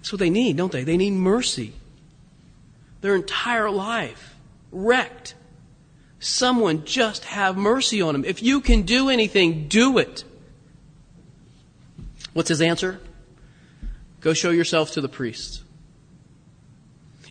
That's 0.06 0.12
what 0.12 0.20
they 0.20 0.30
need, 0.30 0.56
don't 0.56 0.70
they? 0.70 0.84
They 0.84 0.96
need 0.96 1.14
mercy. 1.14 1.72
Their 3.00 3.16
entire 3.16 3.68
life 3.68 4.36
wrecked 4.70 5.34
Someone 6.18 6.84
just 6.84 7.24
have 7.24 7.56
mercy 7.56 8.02
on 8.02 8.14
him. 8.14 8.24
If 8.24 8.42
you 8.42 8.60
can 8.60 8.82
do 8.82 9.10
anything, 9.10 9.68
do 9.68 9.98
it. 9.98 10.24
What's 12.32 12.48
his 12.48 12.60
answer? 12.60 13.00
Go 14.20 14.32
show 14.32 14.50
yourself 14.50 14.92
to 14.92 15.00
the 15.00 15.08
priest. 15.08 15.62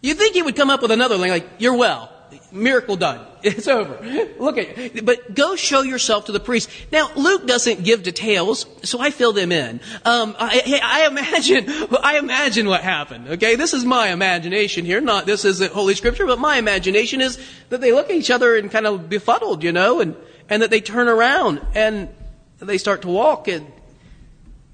You 0.01 0.13
think 0.13 0.36
he 0.36 0.41
would 0.41 0.55
come 0.55 0.70
up 0.70 0.82
with 0.82 0.91
another 0.91 1.17
thing 1.17 1.29
like, 1.29 1.50
you're 1.58 1.75
well. 1.75 2.10
Miracle 2.51 2.96
done. 2.96 3.25
It's 3.46 3.67
over. 3.67 4.00
Look 4.39 4.58
at 4.58 5.05
But 5.05 5.36
go 5.36 5.55
show 5.55 5.84
yourself 5.84 6.25
to 6.25 6.32
the 6.32 6.39
priest. 6.39 6.67
Now, 6.91 7.12
Luke 7.15 7.46
doesn't 7.46 7.84
give 7.84 8.01
details, 8.01 8.65
so 8.82 9.00
I 9.00 9.12
fill 9.12 9.34
them 9.34 9.51
in. 9.51 9.82
Um, 10.03 10.36
I, 10.39 10.82
I, 10.84 11.05
imagine, 11.05 11.65
I 12.03 12.17
imagine 12.17 12.67
what 12.67 12.82
happened. 12.82 13.27
Okay, 13.27 13.55
this 13.55 13.75
is 13.75 13.86
my 13.86 14.08
imagination 14.08 14.84
here. 14.84 15.00
Not 15.00 15.27
this 15.27 15.46
isn't 15.46 15.72
Holy 15.74 15.94
Scripture, 15.94 16.25
but 16.25 16.39
my 16.39 16.58
imagination 16.58 17.22
is 17.22 17.38
that 17.70 17.82
they 17.82 17.91
look 17.91 18.10
at 18.10 18.15
each 18.15 18.32
other 18.32 18.55
and 18.58 18.72
kind 18.72 18.88
of 18.88 19.10
befuddled, 19.10 19.63
you 19.63 19.72
know, 19.72 20.00
and 20.00 20.15
and 20.50 20.63
that 20.63 20.72
they 20.72 20.82
turn 20.82 21.08
around 21.08 21.62
and 21.75 22.10
they 22.58 22.79
start 22.79 23.03
to 23.03 23.10
walk 23.10 23.48
and 23.48 23.72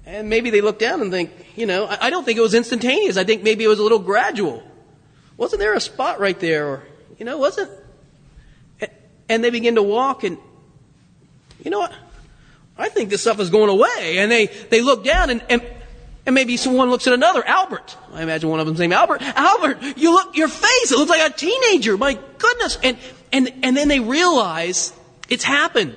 and 0.04 0.28
maybe 0.28 0.50
they 0.50 0.60
look 0.60 0.78
down 0.78 1.00
and 1.00 1.10
think, 1.10 1.30
you 1.56 1.66
know, 1.66 1.84
I, 1.84 2.06
I 2.06 2.10
don't 2.10 2.24
think 2.24 2.38
it 2.38 2.42
was 2.42 2.54
instantaneous. 2.54 3.16
I 3.16 3.24
think 3.24 3.42
maybe 3.42 3.64
it 3.64 3.68
was 3.68 3.78
a 3.78 3.82
little 3.82 3.98
gradual. 3.98 4.62
Wasn't 5.36 5.60
there 5.60 5.74
a 5.74 5.80
spot 5.80 6.20
right 6.20 6.38
there, 6.38 6.66
or 6.66 6.82
you 7.18 7.24
know, 7.24 7.38
wasn't 7.38 7.70
and 9.32 9.42
they 9.42 9.50
begin 9.50 9.76
to 9.76 9.82
walk 9.82 10.24
and, 10.24 10.36
you 11.62 11.70
know 11.70 11.78
what? 11.78 11.92
I 12.76 12.88
think 12.88 13.10
this 13.10 13.22
stuff 13.22 13.40
is 13.40 13.50
going 13.50 13.70
away. 13.70 14.18
And 14.18 14.30
they, 14.30 14.46
they 14.46 14.82
look 14.82 15.04
down 15.04 15.30
and, 15.30 15.42
and, 15.48 15.62
and 16.26 16.34
maybe 16.34 16.56
someone 16.56 16.90
looks 16.90 17.06
at 17.06 17.12
another, 17.12 17.46
Albert. 17.46 17.96
I 18.12 18.22
imagine 18.22 18.50
one 18.50 18.60
of 18.60 18.66
them's 18.66 18.78
named 18.78 18.92
Albert. 18.92 19.22
Albert, 19.22 19.78
you 19.96 20.12
look, 20.12 20.36
your 20.36 20.48
face, 20.48 20.92
it 20.92 20.98
looks 20.98 21.10
like 21.10 21.30
a 21.30 21.34
teenager. 21.34 21.96
My 21.96 22.18
goodness. 22.38 22.78
And, 22.82 22.98
and, 23.32 23.50
and 23.62 23.76
then 23.76 23.88
they 23.88 24.00
realize 24.00 24.92
it's 25.28 25.44
happened. 25.44 25.96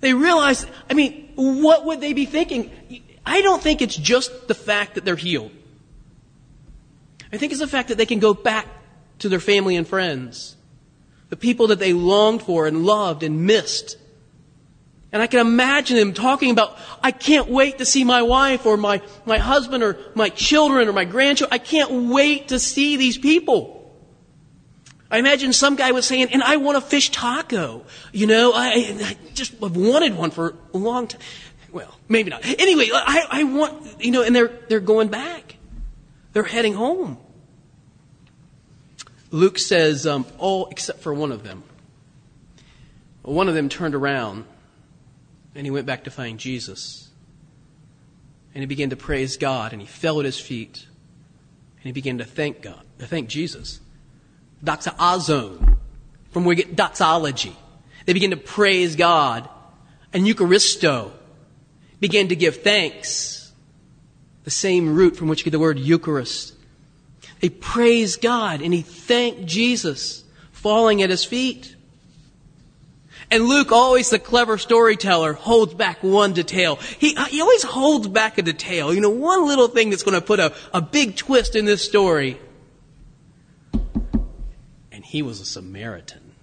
They 0.00 0.14
realize, 0.14 0.66
I 0.90 0.94
mean, 0.94 1.32
what 1.34 1.84
would 1.84 2.00
they 2.00 2.12
be 2.12 2.24
thinking? 2.24 2.70
I 3.24 3.42
don't 3.42 3.62
think 3.62 3.82
it's 3.82 3.96
just 3.96 4.48
the 4.48 4.54
fact 4.54 4.94
that 4.94 5.04
they're 5.04 5.14
healed. 5.14 5.52
I 7.32 7.38
think 7.38 7.52
it's 7.52 7.60
the 7.60 7.66
fact 7.66 7.88
that 7.88 7.98
they 7.98 8.06
can 8.06 8.18
go 8.18 8.34
back 8.34 8.66
to 9.22 9.28
their 9.28 9.40
family 9.40 9.76
and 9.76 9.86
friends 9.86 10.56
the 11.32 11.36
people 11.36 11.68
that 11.68 11.78
they 11.78 11.94
longed 11.94 12.42
for 12.42 12.66
and 12.66 12.84
loved 12.84 13.22
and 13.22 13.46
missed. 13.46 13.96
And 15.12 15.22
I 15.22 15.26
can 15.26 15.40
imagine 15.40 15.96
them 15.96 16.12
talking 16.12 16.50
about, 16.50 16.76
I 17.02 17.10
can't 17.10 17.48
wait 17.48 17.78
to 17.78 17.86
see 17.86 18.04
my 18.04 18.20
wife 18.20 18.66
or 18.66 18.76
my, 18.76 19.00
my 19.24 19.38
husband 19.38 19.82
or 19.82 19.96
my 20.14 20.28
children 20.28 20.88
or 20.88 20.92
my 20.92 21.06
grandchildren. 21.06 21.54
I 21.54 21.56
can't 21.56 22.10
wait 22.10 22.48
to 22.48 22.58
see 22.58 22.98
these 22.98 23.16
people. 23.16 23.90
I 25.10 25.16
imagine 25.16 25.54
some 25.54 25.74
guy 25.74 25.92
was 25.92 26.04
saying, 26.04 26.34
and 26.34 26.42
I 26.42 26.56
want 26.56 26.76
a 26.76 26.82
fish 26.82 27.08
taco. 27.08 27.86
You 28.12 28.26
know, 28.26 28.52
I, 28.54 28.94
I 29.00 29.16
just 29.32 29.58
have 29.58 29.74
wanted 29.74 30.14
one 30.14 30.32
for 30.32 30.54
a 30.74 30.76
long 30.76 31.06
time. 31.06 31.22
Well, 31.70 31.94
maybe 32.10 32.28
not. 32.28 32.44
Anyway, 32.44 32.90
I, 32.92 33.26
I 33.30 33.44
want, 33.44 34.04
you 34.04 34.10
know, 34.10 34.22
and 34.22 34.36
they're, 34.36 34.52
they're 34.68 34.80
going 34.80 35.08
back. 35.08 35.56
They're 36.34 36.42
heading 36.42 36.74
home. 36.74 37.16
Luke 39.32 39.58
says, 39.58 40.06
um, 40.06 40.26
all 40.38 40.66
except 40.66 41.00
for 41.00 41.12
one 41.12 41.32
of 41.32 41.42
them. 41.42 41.64
One 43.22 43.48
of 43.48 43.54
them 43.54 43.70
turned 43.70 43.94
around 43.94 44.44
and 45.54 45.66
he 45.66 45.70
went 45.70 45.86
back 45.86 46.04
to 46.04 46.10
find 46.10 46.38
Jesus. 46.38 47.08
And 48.54 48.60
he 48.60 48.66
began 48.66 48.90
to 48.90 48.96
praise 48.96 49.38
God 49.38 49.72
and 49.72 49.80
he 49.80 49.88
fell 49.88 50.20
at 50.20 50.26
his 50.26 50.38
feet 50.38 50.86
and 51.76 51.84
he 51.84 51.92
began 51.92 52.18
to 52.18 52.24
thank 52.24 52.60
God, 52.60 52.82
to 52.98 53.06
thank 53.06 53.30
Jesus. 53.30 53.80
Doxazon, 54.62 55.78
from 56.30 56.44
where 56.44 56.50
we 56.50 56.56
get 56.56 56.76
doxology. 56.76 57.56
They 58.04 58.12
began 58.12 58.30
to 58.30 58.36
praise 58.36 58.96
God 58.96 59.48
and 60.12 60.26
Eucharisto 60.26 61.10
began 62.00 62.28
to 62.28 62.36
give 62.36 62.62
thanks. 62.62 63.50
The 64.44 64.50
same 64.50 64.94
root 64.94 65.16
from 65.16 65.28
which 65.28 65.40
you 65.40 65.44
get 65.44 65.52
the 65.52 65.58
word 65.58 65.78
Eucharist. 65.78 66.54
He 67.42 67.50
praised 67.50 68.22
God 68.22 68.62
and 68.62 68.72
he 68.72 68.82
thanked 68.82 69.46
Jesus, 69.46 70.22
falling 70.52 71.02
at 71.02 71.10
his 71.10 71.24
feet. 71.24 71.74
And 73.32 73.44
Luke, 73.44 73.72
always 73.72 74.10
the 74.10 74.20
clever 74.20 74.58
storyteller, 74.58 75.32
holds 75.32 75.74
back 75.74 76.02
one 76.04 76.34
detail. 76.34 76.76
He, 76.76 77.14
he 77.30 77.40
always 77.40 77.64
holds 77.64 78.06
back 78.06 78.38
a 78.38 78.42
detail. 78.42 78.94
You 78.94 79.00
know, 79.00 79.10
one 79.10 79.46
little 79.46 79.68
thing 79.68 79.90
that's 79.90 80.04
going 80.04 80.14
to 80.14 80.24
put 80.24 80.38
a, 80.38 80.54
a 80.72 80.80
big 80.80 81.16
twist 81.16 81.56
in 81.56 81.64
this 81.64 81.84
story. 81.84 82.38
And 84.92 85.04
he 85.04 85.22
was 85.22 85.40
a 85.40 85.44
Samaritan. 85.44 86.34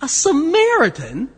A 0.00 0.08
Samaritan? 0.08 1.30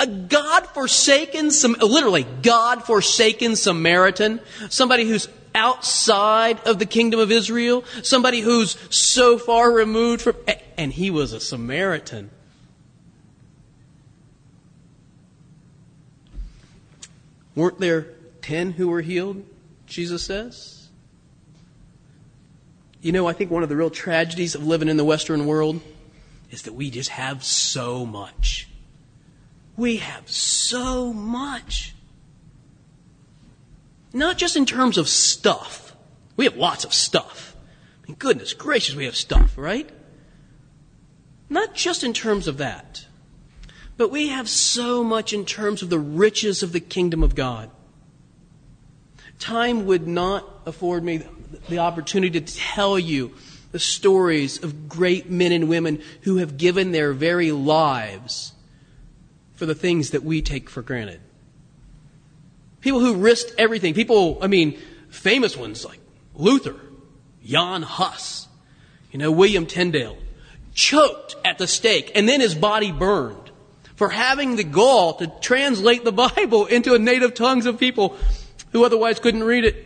A 0.00 0.06
God 0.06 0.66
forsaken, 0.68 1.50
literally 1.80 2.24
God 2.42 2.84
forsaken 2.84 3.56
Samaritan. 3.56 4.40
Somebody 4.70 5.04
who's 5.04 5.28
outside 5.58 6.60
of 6.60 6.78
the 6.78 6.86
kingdom 6.86 7.18
of 7.18 7.32
Israel, 7.32 7.84
somebody 8.02 8.40
who's 8.40 8.78
so 8.94 9.36
far 9.36 9.70
removed 9.70 10.22
from, 10.22 10.36
and 10.78 10.92
he 10.92 11.10
was 11.10 11.32
a 11.32 11.40
Samaritan. 11.40 12.30
Weren't 17.56 17.80
there 17.80 18.06
ten 18.40 18.70
who 18.70 18.88
were 18.88 19.02
healed? 19.02 19.44
Jesus 19.86 20.22
says. 20.22 20.88
You 23.00 23.10
know, 23.12 23.26
I 23.26 23.32
think 23.32 23.50
one 23.50 23.62
of 23.64 23.68
the 23.68 23.76
real 23.76 23.90
tragedies 23.90 24.54
of 24.54 24.64
living 24.64 24.88
in 24.88 24.96
the 24.96 25.04
Western 25.04 25.46
world 25.46 25.80
is 26.50 26.62
that 26.62 26.74
we 26.74 26.90
just 26.90 27.10
have 27.10 27.42
so 27.44 28.06
much. 28.06 28.68
We 29.76 29.96
have 29.96 30.28
so 30.30 31.12
much. 31.12 31.94
Not 34.12 34.38
just 34.38 34.56
in 34.56 34.66
terms 34.66 34.98
of 34.98 35.08
stuff. 35.08 35.94
We 36.36 36.44
have 36.44 36.56
lots 36.56 36.84
of 36.84 36.94
stuff. 36.94 37.56
I 38.02 38.08
mean, 38.08 38.16
goodness 38.18 38.54
gracious, 38.54 38.94
we 38.94 39.04
have 39.04 39.16
stuff, 39.16 39.58
right? 39.58 39.88
Not 41.50 41.74
just 41.74 42.04
in 42.04 42.12
terms 42.12 42.48
of 42.48 42.58
that. 42.58 43.06
But 43.96 44.10
we 44.10 44.28
have 44.28 44.48
so 44.48 45.02
much 45.02 45.32
in 45.32 45.44
terms 45.44 45.82
of 45.82 45.90
the 45.90 45.98
riches 45.98 46.62
of 46.62 46.72
the 46.72 46.80
kingdom 46.80 47.22
of 47.22 47.34
God. 47.34 47.70
Time 49.38 49.86
would 49.86 50.06
not 50.06 50.48
afford 50.66 51.02
me 51.02 51.22
the 51.68 51.78
opportunity 51.78 52.40
to 52.40 52.54
tell 52.54 52.98
you 52.98 53.34
the 53.72 53.78
stories 53.78 54.62
of 54.62 54.88
great 54.88 55.30
men 55.30 55.52
and 55.52 55.68
women 55.68 56.02
who 56.22 56.36
have 56.36 56.56
given 56.56 56.92
their 56.92 57.12
very 57.12 57.52
lives 57.52 58.52
for 59.54 59.66
the 59.66 59.74
things 59.74 60.10
that 60.10 60.22
we 60.22 60.40
take 60.40 60.70
for 60.70 60.82
granted. 60.82 61.20
People 62.80 63.00
who 63.00 63.16
risked 63.16 63.54
everything. 63.58 63.94
People, 63.94 64.38
I 64.40 64.46
mean, 64.46 64.78
famous 65.08 65.56
ones 65.56 65.84
like 65.84 65.98
Luther, 66.34 66.76
Jan 67.44 67.82
Hus, 67.82 68.46
you 69.10 69.18
know, 69.18 69.32
William 69.32 69.66
Tyndale, 69.66 70.16
choked 70.74 71.36
at 71.44 71.58
the 71.58 71.66
stake 71.66 72.12
and 72.14 72.28
then 72.28 72.40
his 72.40 72.54
body 72.54 72.92
burned 72.92 73.50
for 73.96 74.08
having 74.08 74.54
the 74.54 74.64
gall 74.64 75.14
to 75.14 75.26
translate 75.40 76.04
the 76.04 76.12
Bible 76.36 76.66
into 76.66 76.94
a 76.94 76.98
native 76.98 77.34
tongues 77.34 77.66
of 77.66 77.80
people 77.80 78.16
who 78.72 78.84
otherwise 78.84 79.18
couldn't 79.18 79.42
read 79.42 79.64
it. 79.64 79.84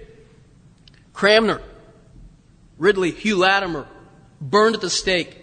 Cranmer, 1.15 1.63
Ridley, 2.79 3.11
Hugh 3.11 3.39
Latimer, 3.39 3.87
burned 4.41 4.75
at 4.75 4.81
the 4.81 4.91
stake. 4.91 5.42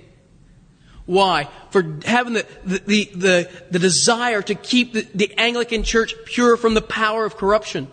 Why? 1.10 1.50
For 1.72 1.98
having 2.06 2.34
the, 2.34 2.46
the, 2.64 3.10
the, 3.16 3.50
the, 3.72 3.80
desire 3.80 4.44
to 4.44 4.54
keep 4.54 4.94
the, 4.94 5.08
the 5.16 5.34
Anglican 5.40 5.82
Church 5.82 6.14
pure 6.26 6.56
from 6.56 6.76
the 6.76 6.84
power 6.84 7.26
of 7.26 7.36
corruption. 7.36 7.88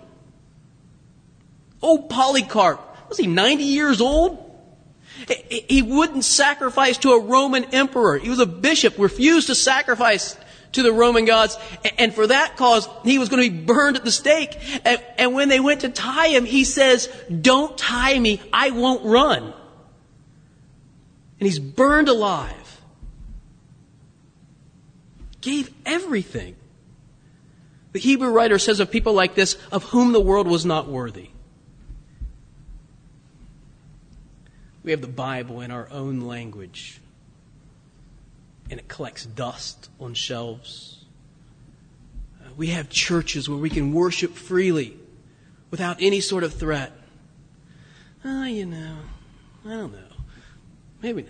Oh, 1.83 1.97
Polycarp, 1.97 2.79
was 3.09 3.17
he 3.17 3.27
90 3.27 3.65
years 3.65 4.03
old? 4.03 4.43
He 5.49 5.81
wouldn't 5.81 6.27
sacrifice 6.27 6.99
to 6.99 7.13
a 7.13 7.19
Roman 7.19 7.65
emperor. 7.73 8.19
He 8.19 8.29
was 8.29 8.39
a 8.39 8.45
bishop, 8.45 8.99
refused 8.99 9.47
to 9.47 9.55
sacrifice 9.55 10.37
to 10.73 10.83
the 10.83 10.93
Roman 10.93 11.25
gods. 11.25 11.57
And 11.97 12.13
for 12.13 12.27
that 12.27 12.59
cause, 12.59 12.87
he 13.03 13.17
was 13.17 13.31
going 13.31 13.43
to 13.43 13.51
be 13.51 13.65
burned 13.65 13.97
at 13.97 14.05
the 14.05 14.13
stake. 14.13 14.59
And 14.85 15.33
when 15.33 15.49
they 15.49 15.59
went 15.59 15.81
to 15.81 15.89
tie 15.89 16.29
him, 16.29 16.45
he 16.45 16.65
says, 16.65 17.09
Don't 17.31 17.79
tie 17.79 18.19
me, 18.19 18.43
I 18.53 18.73
won't 18.73 19.07
run. 19.07 19.55
And 21.41 21.47
he's 21.47 21.59
burned 21.59 22.11
alive 22.11 22.66
gave 25.41 25.73
everything. 25.85 26.57
The 27.93 27.99
Hebrew 27.99 28.31
writer 28.31 28.59
says 28.59 28.81
of 28.81 28.91
people 28.91 29.15
like 29.15 29.35
this, 29.35 29.57
of 29.73 29.85
whom 29.85 30.13
the 30.13 30.21
world 30.21 30.47
was 30.47 30.67
not 30.67 30.89
worthy. 30.89 31.31
We 34.83 34.91
have 34.91 35.01
the 35.01 35.09
Bible 35.09 35.63
in 35.63 35.71
our 35.71 35.89
own 35.91 36.21
language, 36.21 37.01
and 38.71 38.79
it 38.79 38.87
collects 38.87 39.25
dust 39.25 39.89
on 39.99 40.15
shelves. 40.15 41.05
Uh, 42.41 42.51
we 42.57 42.69
have 42.69 42.89
churches 42.89 43.49
where 43.49 43.59
we 43.59 43.71
can 43.71 43.93
worship 43.93 44.35
freely 44.35 44.97
without 45.71 45.97
any 46.01 46.21
sort 46.21 46.45
of 46.45 46.55
threat. 46.55 46.93
Ah, 48.25 48.43
oh, 48.43 48.45
you 48.45 48.67
know, 48.67 48.97
I 49.65 49.71
don't 49.71 49.93
know. 49.93 49.99
Maybe 51.03 51.27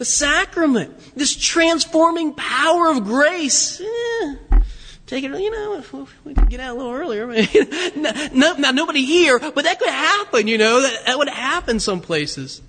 the 0.00 0.06
sacrament, 0.06 0.98
this 1.14 1.36
transforming 1.36 2.32
power 2.32 2.90
of 2.90 3.04
grace. 3.04 3.82
Eh, 3.82 4.60
take 5.06 5.24
it, 5.24 5.30
you 5.38 5.50
know, 5.50 6.06
we 6.24 6.32
could 6.32 6.48
get 6.48 6.58
out 6.58 6.74
a 6.74 6.78
little 6.78 6.94
earlier. 6.94 7.26
no, 8.32 8.54
now, 8.54 8.70
nobody 8.70 9.04
here, 9.04 9.38
but 9.38 9.62
that 9.64 9.78
could 9.78 9.90
happen, 9.90 10.48
you 10.48 10.56
know, 10.56 10.80
that, 10.80 11.04
that 11.04 11.18
would 11.18 11.28
happen 11.28 11.80
some 11.80 12.00
places. 12.00 12.62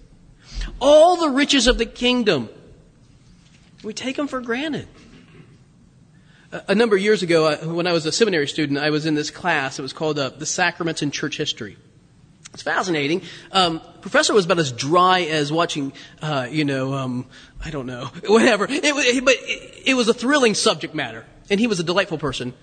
All 0.81 1.15
the 1.15 1.29
riches 1.29 1.67
of 1.67 1.77
the 1.77 1.85
kingdom, 1.85 2.49
we 3.81 3.93
take 3.93 4.17
them 4.17 4.27
for 4.27 4.41
granted. 4.41 4.89
A, 6.51 6.63
a 6.71 6.75
number 6.75 6.97
of 6.97 7.01
years 7.01 7.23
ago, 7.23 7.55
when 7.73 7.87
I 7.87 7.93
was 7.93 8.05
a 8.05 8.11
seminary 8.11 8.49
student, 8.49 8.77
I 8.77 8.89
was 8.89 9.05
in 9.05 9.15
this 9.15 9.31
class. 9.31 9.79
It 9.79 9.83
was 9.83 9.93
called 9.93 10.19
uh, 10.19 10.31
The 10.31 10.45
Sacraments 10.45 11.01
in 11.01 11.11
Church 11.11 11.37
History. 11.37 11.77
It's 12.53 12.63
fascinating. 12.63 13.21
Um, 13.51 13.81
professor 14.01 14.33
was 14.33 14.45
about 14.45 14.59
as 14.59 14.71
dry 14.71 15.21
as 15.21 15.51
watching, 15.51 15.93
uh, 16.21 16.47
you 16.49 16.65
know, 16.65 16.93
um, 16.93 17.27
I 17.63 17.69
don't 17.69 17.85
know, 17.85 18.05
whatever. 18.27 18.67
It, 18.69 19.25
but 19.25 19.35
it, 19.39 19.83
it 19.85 19.93
was 19.93 20.09
a 20.09 20.13
thrilling 20.13 20.53
subject 20.53 20.93
matter, 20.93 21.25
and 21.49 21.59
he 21.59 21.67
was 21.67 21.79
a 21.79 21.83
delightful 21.83 22.17
person 22.17 22.53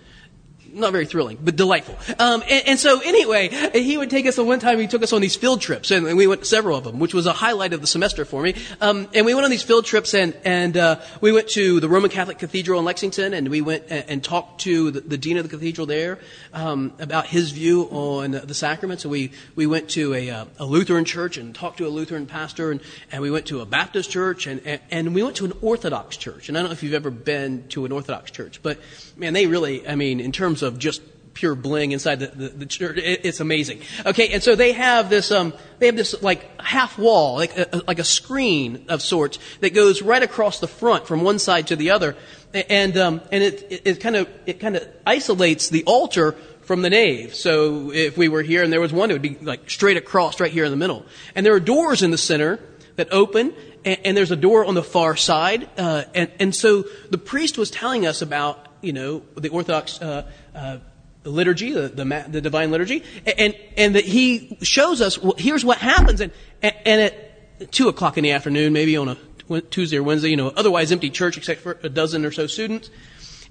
not 0.72 0.92
very 0.92 1.06
thrilling, 1.06 1.38
but 1.42 1.56
delightful. 1.56 1.96
Um, 2.18 2.42
and, 2.48 2.68
and, 2.68 2.78
so 2.78 3.00
anyway, 3.00 3.48
he 3.72 3.96
would 3.96 4.10
take 4.10 4.26
us 4.26 4.38
on 4.38 4.46
one 4.46 4.61
time. 4.61 4.78
He 4.78 4.87
took 4.87 5.02
us 5.02 5.12
on 5.12 5.20
these 5.20 5.37
field 5.37 5.61
trips, 5.61 5.90
and, 5.90 6.16
we 6.18 6.26
went 6.26 6.46
several 6.46 6.76
of 6.76 6.85
them, 6.85 6.98
which 6.98 7.14
was 7.14 7.26
a 7.26 7.33
highlight 7.33 7.72
of 7.72 7.81
the 7.81 7.87
semester 7.87 8.24
for 8.24 8.42
me. 8.42 8.54
Um, 8.81 9.09
and 9.14 9.24
we 9.24 9.35
went 9.35 9.44
on 9.44 9.50
these 9.50 9.62
field 9.62 9.85
trips, 9.85 10.14
and 10.14 10.35
and 10.44 10.76
uh, 10.76 11.00
we 11.20 11.33
went 11.33 11.48
to 11.50 11.81
the 11.81 11.88
Roman 11.88 12.11
Catholic 12.11 12.38
Cathedral 12.38 12.78
in 12.78 12.85
Lexington, 12.85 13.35
and 13.35 13.48
we 13.48 13.61
went 13.61 13.85
and, 13.88 14.04
and 14.09 14.24
talked 14.24 14.62
to 14.62 14.90
the, 14.90 15.00
the, 15.00 15.18
dean 15.18 15.37
of 15.37 15.48
the 15.48 15.48
cathedral 15.48 15.87
there 15.87 16.18
um, 16.52 16.92
about 16.98 17.26
his 17.26 17.50
view 17.50 17.83
on 17.90 18.33
the 18.33 18.54
sacraments. 18.54 19.04
And 19.04 19.12
we 19.12 19.33
we 19.54 19.66
went 19.66 19.90
to 19.90 20.14
a, 20.14 20.31
uh, 20.31 20.44
a 20.59 20.64
Lutheran 20.64 21.04
church 21.04 21.37
and 21.37 21.54
talked 21.54 21.78
to 21.78 21.87
a 21.87 21.90
Lutheran 21.90 22.26
pastor, 22.26 22.70
and, 22.70 22.81
and 23.12 23.22
we 23.22 23.31
went 23.31 23.46
to 23.46 23.61
a 23.61 23.66
Baptist 23.66 24.11
church, 24.11 24.46
and, 24.46 24.61
and 24.64 24.81
and 24.90 25.14
we 25.14 25.22
went 25.22 25.37
to 25.37 25.44
an 25.44 25.52
Orthodox 25.62 26.16
church. 26.16 26.48
And 26.48 26.57
I 26.57 26.61
don't 26.61 26.70
know 26.70 26.74
if 26.74 26.83
you've 26.83 26.94
ever 26.94 27.11
been 27.11 27.68
to 27.68 27.85
an 27.85 27.92
Orthodox 27.92 28.31
church, 28.31 28.61
but 28.62 28.78
man, 29.16 29.33
they 29.33 29.46
really, 29.46 29.87
I 29.87 29.94
mean, 29.94 30.20
in 30.20 30.33
terms 30.33 30.58
of 30.62 30.79
just 30.79 31.03
pure 31.35 31.55
bling 31.55 31.92
inside 31.92 32.18
the, 32.18 32.27
the, 32.27 32.49
the 32.49 32.66
church. 32.66 32.99
It, 32.99 33.21
it's 33.25 33.40
amazing. 33.40 33.81
Okay, 34.05 34.29
and 34.33 34.42
so 34.42 34.57
they 34.57 34.73
have 34.73 35.09
this, 35.09 35.31
um, 35.31 35.53
they 35.79 35.87
have 35.87 35.97
this 35.97 36.21
like 36.23 36.61
half 36.61 36.99
wall, 36.99 37.37
like 37.37 37.57
a, 37.57 37.83
like 37.87 38.01
a 38.01 38.05
screen 38.05 38.87
of 38.88 39.03
sorts 39.03 39.38
that 39.61 39.73
goes 39.73 40.03
right 40.03 40.23
across 40.23 40.59
the 40.59 40.66
front 40.66 41.07
from 41.07 41.23
one 41.23 41.38
side 41.38 41.68
to 41.68 41.77
the 41.77 41.90
other, 41.90 42.16
and 42.53 42.97
um, 42.97 43.21
and 43.31 43.44
it, 43.44 43.66
it, 43.71 43.83
it 43.85 44.01
kind 44.01 44.16
of 44.16 44.29
it 44.47 44.59
kind 44.59 44.77
of 44.77 44.88
isolates 45.07 45.68
the 45.68 45.85
altar 45.85 46.35
from 46.62 46.83
the 46.83 46.90
nave. 46.90 47.35
So 47.35 47.92
if 47.92 48.18
we 48.18 48.29
were 48.29 48.42
here 48.42 48.62
and 48.62 48.71
there 48.71 48.81
was 48.81 48.92
one, 48.92 49.11
it 49.11 49.14
would 49.14 49.23
be 49.23 49.38
like 49.40 49.71
straight 49.71 49.97
across 49.97 50.38
right 50.38 50.53
here 50.53 50.66
in 50.66 50.71
the 50.71 50.77
middle. 50.77 51.07
And 51.35 51.47
there 51.47 51.55
are 51.55 51.61
doors 51.61 52.03
in 52.03 52.11
the 52.11 52.18
center 52.18 52.61
that 52.97 53.11
open, 53.11 53.55
and, 53.87 53.99
and 54.05 54.16
there's 54.16 54.33
a 54.33 54.37
door 54.37 54.66
on 54.66 54.75
the 54.75 54.83
far 54.83 55.16
side. 55.16 55.66
Uh, 55.79 56.05
and, 56.14 56.31
and 56.38 56.55
so 56.55 56.85
the 57.09 57.16
priest 57.16 57.57
was 57.57 57.71
telling 57.71 58.05
us 58.05 58.21
about, 58.21 58.67
you 58.80 58.92
know, 58.92 59.22
the 59.36 59.48
Orthodox 59.48 60.00
uh, 60.00 60.30
uh, 60.54 60.78
liturgy, 61.24 61.72
the, 61.72 61.88
the, 61.88 62.24
the, 62.28 62.40
divine 62.40 62.70
liturgy, 62.70 63.02
and, 63.36 63.54
and 63.76 63.94
that 63.94 64.04
he 64.04 64.56
shows 64.62 65.00
us, 65.00 65.18
well, 65.18 65.34
here's 65.36 65.64
what 65.64 65.78
happens, 65.78 66.20
and, 66.20 66.32
and 66.62 67.00
at 67.02 67.72
2 67.72 67.88
o'clock 67.88 68.16
in 68.16 68.24
the 68.24 68.32
afternoon, 68.32 68.72
maybe 68.72 68.96
on 68.96 69.08
a 69.50 69.60
Tuesday 69.62 69.96
or 69.96 70.02
Wednesday, 70.02 70.28
you 70.28 70.36
know, 70.36 70.48
otherwise 70.48 70.92
empty 70.92 71.10
church 71.10 71.36
except 71.36 71.60
for 71.60 71.78
a 71.82 71.88
dozen 71.88 72.24
or 72.24 72.32
so 72.32 72.46
students, 72.46 72.90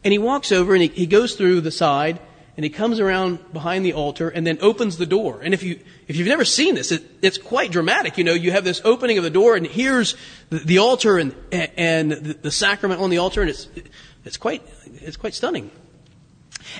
and 0.03 0.11
he 0.11 0.17
walks 0.17 0.51
over 0.51 0.73
and 0.73 0.83
he, 0.83 0.89
he 0.89 1.05
goes 1.05 1.35
through 1.35 1.61
the 1.61 1.71
side, 1.71 2.19
and 2.57 2.63
he 2.63 2.71
comes 2.71 2.99
around 2.99 3.53
behind 3.53 3.85
the 3.85 3.93
altar 3.93 4.29
and 4.29 4.45
then 4.45 4.57
opens 4.61 4.97
the 4.97 5.05
door. 5.05 5.39
And 5.43 5.53
if 5.53 5.61
you 5.61 5.79
if 6.07 6.15
you've 6.15 6.27
never 6.27 6.43
seen 6.43 6.73
this, 6.73 6.91
it, 6.91 7.03
it's 7.21 7.37
quite 7.37 7.71
dramatic. 7.71 8.17
You 8.17 8.23
know, 8.23 8.33
you 8.33 8.51
have 8.51 8.63
this 8.63 8.81
opening 8.83 9.19
of 9.19 9.23
the 9.23 9.29
door, 9.29 9.55
and 9.55 9.65
here's 9.65 10.15
the, 10.49 10.57
the 10.57 10.77
altar 10.79 11.19
and 11.19 11.35
and 11.51 12.11
the, 12.11 12.33
the, 12.33 12.51
sacrament 12.51 12.99
on 12.99 13.11
the 13.11 13.19
altar, 13.19 13.41
and 13.41 13.49
it's 13.51 13.67
it's 14.25 14.37
quite 14.37 14.63
it's 14.85 15.17
quite 15.17 15.35
stunning. 15.35 15.69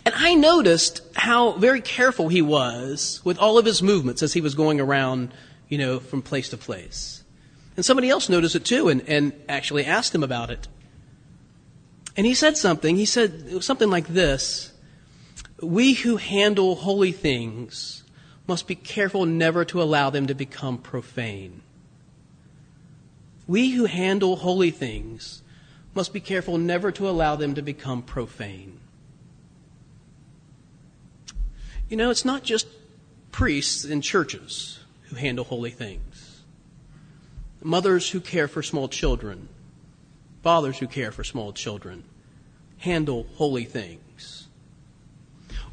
And 0.04 0.16
I 0.18 0.34
noticed 0.34 1.02
how 1.16 1.54
very 1.54 1.82
careful 1.82 2.28
he 2.28 2.42
was 2.42 3.22
with 3.24 3.38
all 3.38 3.60
of 3.60 3.66
his 3.66 3.84
movements 3.84 4.24
as 4.24 4.34
he 4.34 4.42
was 4.42 4.56
going 4.56 4.82
around, 4.82 5.32
you 5.70 5.78
know, 5.78 6.00
from 6.00 6.24
place 6.24 6.50
to 6.50 6.58
place. 6.58 7.24
And 7.76 7.86
somebody 7.86 8.10
else 8.10 8.28
noticed 8.28 8.56
it 8.56 8.66
too 8.66 8.90
and, 8.90 9.08
and 9.08 9.32
actually 9.48 9.86
asked 9.86 10.14
him 10.14 10.24
about 10.24 10.50
it. 10.50 10.68
And 12.18 12.26
he 12.26 12.34
said 12.34 12.58
something. 12.58 12.96
He 12.96 13.06
said 13.06 13.64
something 13.64 13.90
like 13.90 14.08
this 14.08 14.74
We 15.62 15.94
who 15.94 16.18
handle 16.18 16.76
holy 16.76 17.12
things 17.12 18.04
must 18.48 18.68
be 18.68 18.76
careful 18.76 19.26
never 19.26 19.66
to 19.66 19.82
allow 19.82 20.10
them 20.10 20.28
to 20.28 20.36
become 20.36 20.78
profane. 20.78 21.62
We 23.48 23.72
who 23.72 23.86
handle 23.86 24.36
holy 24.36 24.72
things 24.72 25.42
must 25.96 26.14
be 26.14 26.20
careful 26.20 26.58
never 26.58 26.92
to 26.92 27.10
allow 27.10 27.36
them 27.36 27.56
to 27.56 27.62
become 27.62 28.04
profane. 28.04 28.80
You 31.90 31.98
know, 31.98 32.12
it's 32.12 32.26
not 32.26 32.44
just 32.44 32.68
priests 33.32 33.86
in 33.86 34.02
churches 34.02 34.80
who 35.04 35.16
handle 35.16 35.46
holy 35.46 35.72
things. 35.72 36.44
Mothers 37.62 38.10
who 38.12 38.20
care 38.20 38.48
for 38.48 38.62
small 38.62 38.88
children, 38.88 39.48
fathers 40.44 40.78
who 40.78 40.88
care 40.88 41.12
for 41.12 41.24
small 41.24 41.54
children, 41.54 42.04
handle 42.78 43.26
holy 43.36 43.66
things. 43.66 44.47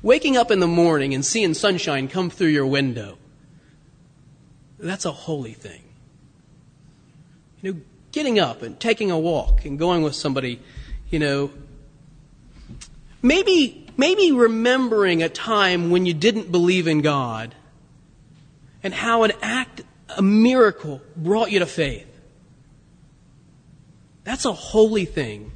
Waking 0.04 0.36
up 0.36 0.52
in 0.52 0.60
the 0.60 0.68
morning 0.68 1.14
and 1.14 1.24
seeing 1.24 1.54
sunshine 1.54 2.06
come 2.06 2.30
through 2.30 2.48
your 2.48 2.66
window, 2.66 3.18
that's 4.78 5.04
a 5.04 5.10
holy 5.10 5.54
thing. 5.54 5.82
You 7.60 7.72
know, 7.72 7.80
getting 8.12 8.38
up 8.38 8.62
and 8.62 8.78
taking 8.78 9.10
a 9.10 9.18
walk 9.18 9.64
and 9.64 9.78
going 9.78 10.02
with 10.02 10.14
somebody, 10.14 10.60
you 11.10 11.18
know, 11.18 11.50
maybe 13.20 13.84
Maybe 13.96 14.32
remembering 14.32 15.22
a 15.22 15.28
time 15.28 15.90
when 15.90 16.04
you 16.04 16.14
didn't 16.14 16.50
believe 16.50 16.88
in 16.88 17.00
God 17.00 17.54
and 18.82 18.92
how 18.92 19.22
an 19.22 19.32
act, 19.40 19.82
a 20.16 20.22
miracle, 20.22 21.00
brought 21.16 21.52
you 21.52 21.60
to 21.60 21.66
faith. 21.66 22.08
That's 24.24 24.44
a 24.44 24.52
holy 24.52 25.04
thing. 25.04 25.52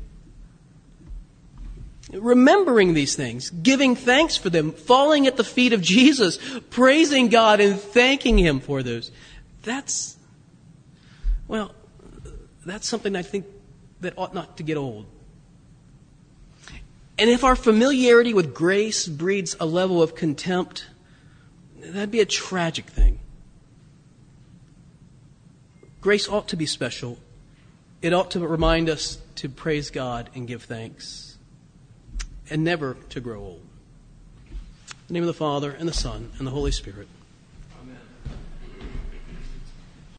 Remembering 2.12 2.94
these 2.94 3.14
things, 3.14 3.50
giving 3.50 3.94
thanks 3.94 4.36
for 4.36 4.48
them, 4.48 4.72
falling 4.72 5.26
at 5.26 5.36
the 5.36 5.44
feet 5.44 5.72
of 5.72 5.82
Jesus, 5.82 6.38
praising 6.70 7.28
God 7.28 7.60
and 7.60 7.78
thanking 7.78 8.38
Him 8.38 8.60
for 8.60 8.82
those. 8.82 9.10
That's 9.62 10.16
Well, 11.46 11.74
that's 12.64 12.88
something 12.88 13.16
I 13.16 13.22
think 13.22 13.46
that 14.00 14.14
ought 14.16 14.34
not 14.34 14.56
to 14.58 14.62
get 14.62 14.76
old. 14.76 15.06
And 17.18 17.28
if 17.28 17.42
our 17.42 17.56
familiarity 17.56 18.32
with 18.32 18.54
grace 18.54 19.08
breeds 19.08 19.56
a 19.58 19.66
level 19.66 20.02
of 20.02 20.14
contempt, 20.14 20.86
that'd 21.80 22.12
be 22.12 22.20
a 22.20 22.26
tragic 22.26 22.86
thing. 22.86 23.18
Grace 26.00 26.28
ought 26.28 26.46
to 26.48 26.56
be 26.56 26.64
special. 26.64 27.18
It 28.00 28.12
ought 28.12 28.30
to 28.32 28.46
remind 28.46 28.88
us 28.88 29.18
to 29.36 29.48
praise 29.48 29.90
God 29.90 30.30
and 30.34 30.46
give 30.46 30.62
thanks, 30.62 31.27
and 32.50 32.64
never 32.64 32.96
to 33.10 33.20
grow 33.20 33.40
old. 33.40 33.66
In 34.48 34.56
the 35.08 35.14
name 35.14 35.22
of 35.22 35.28
the 35.28 35.34
Father, 35.34 35.70
and 35.70 35.88
the 35.88 35.92
Son, 35.92 36.32
and 36.38 36.46
the 36.46 36.50
Holy 36.50 36.72
Spirit. 36.72 37.08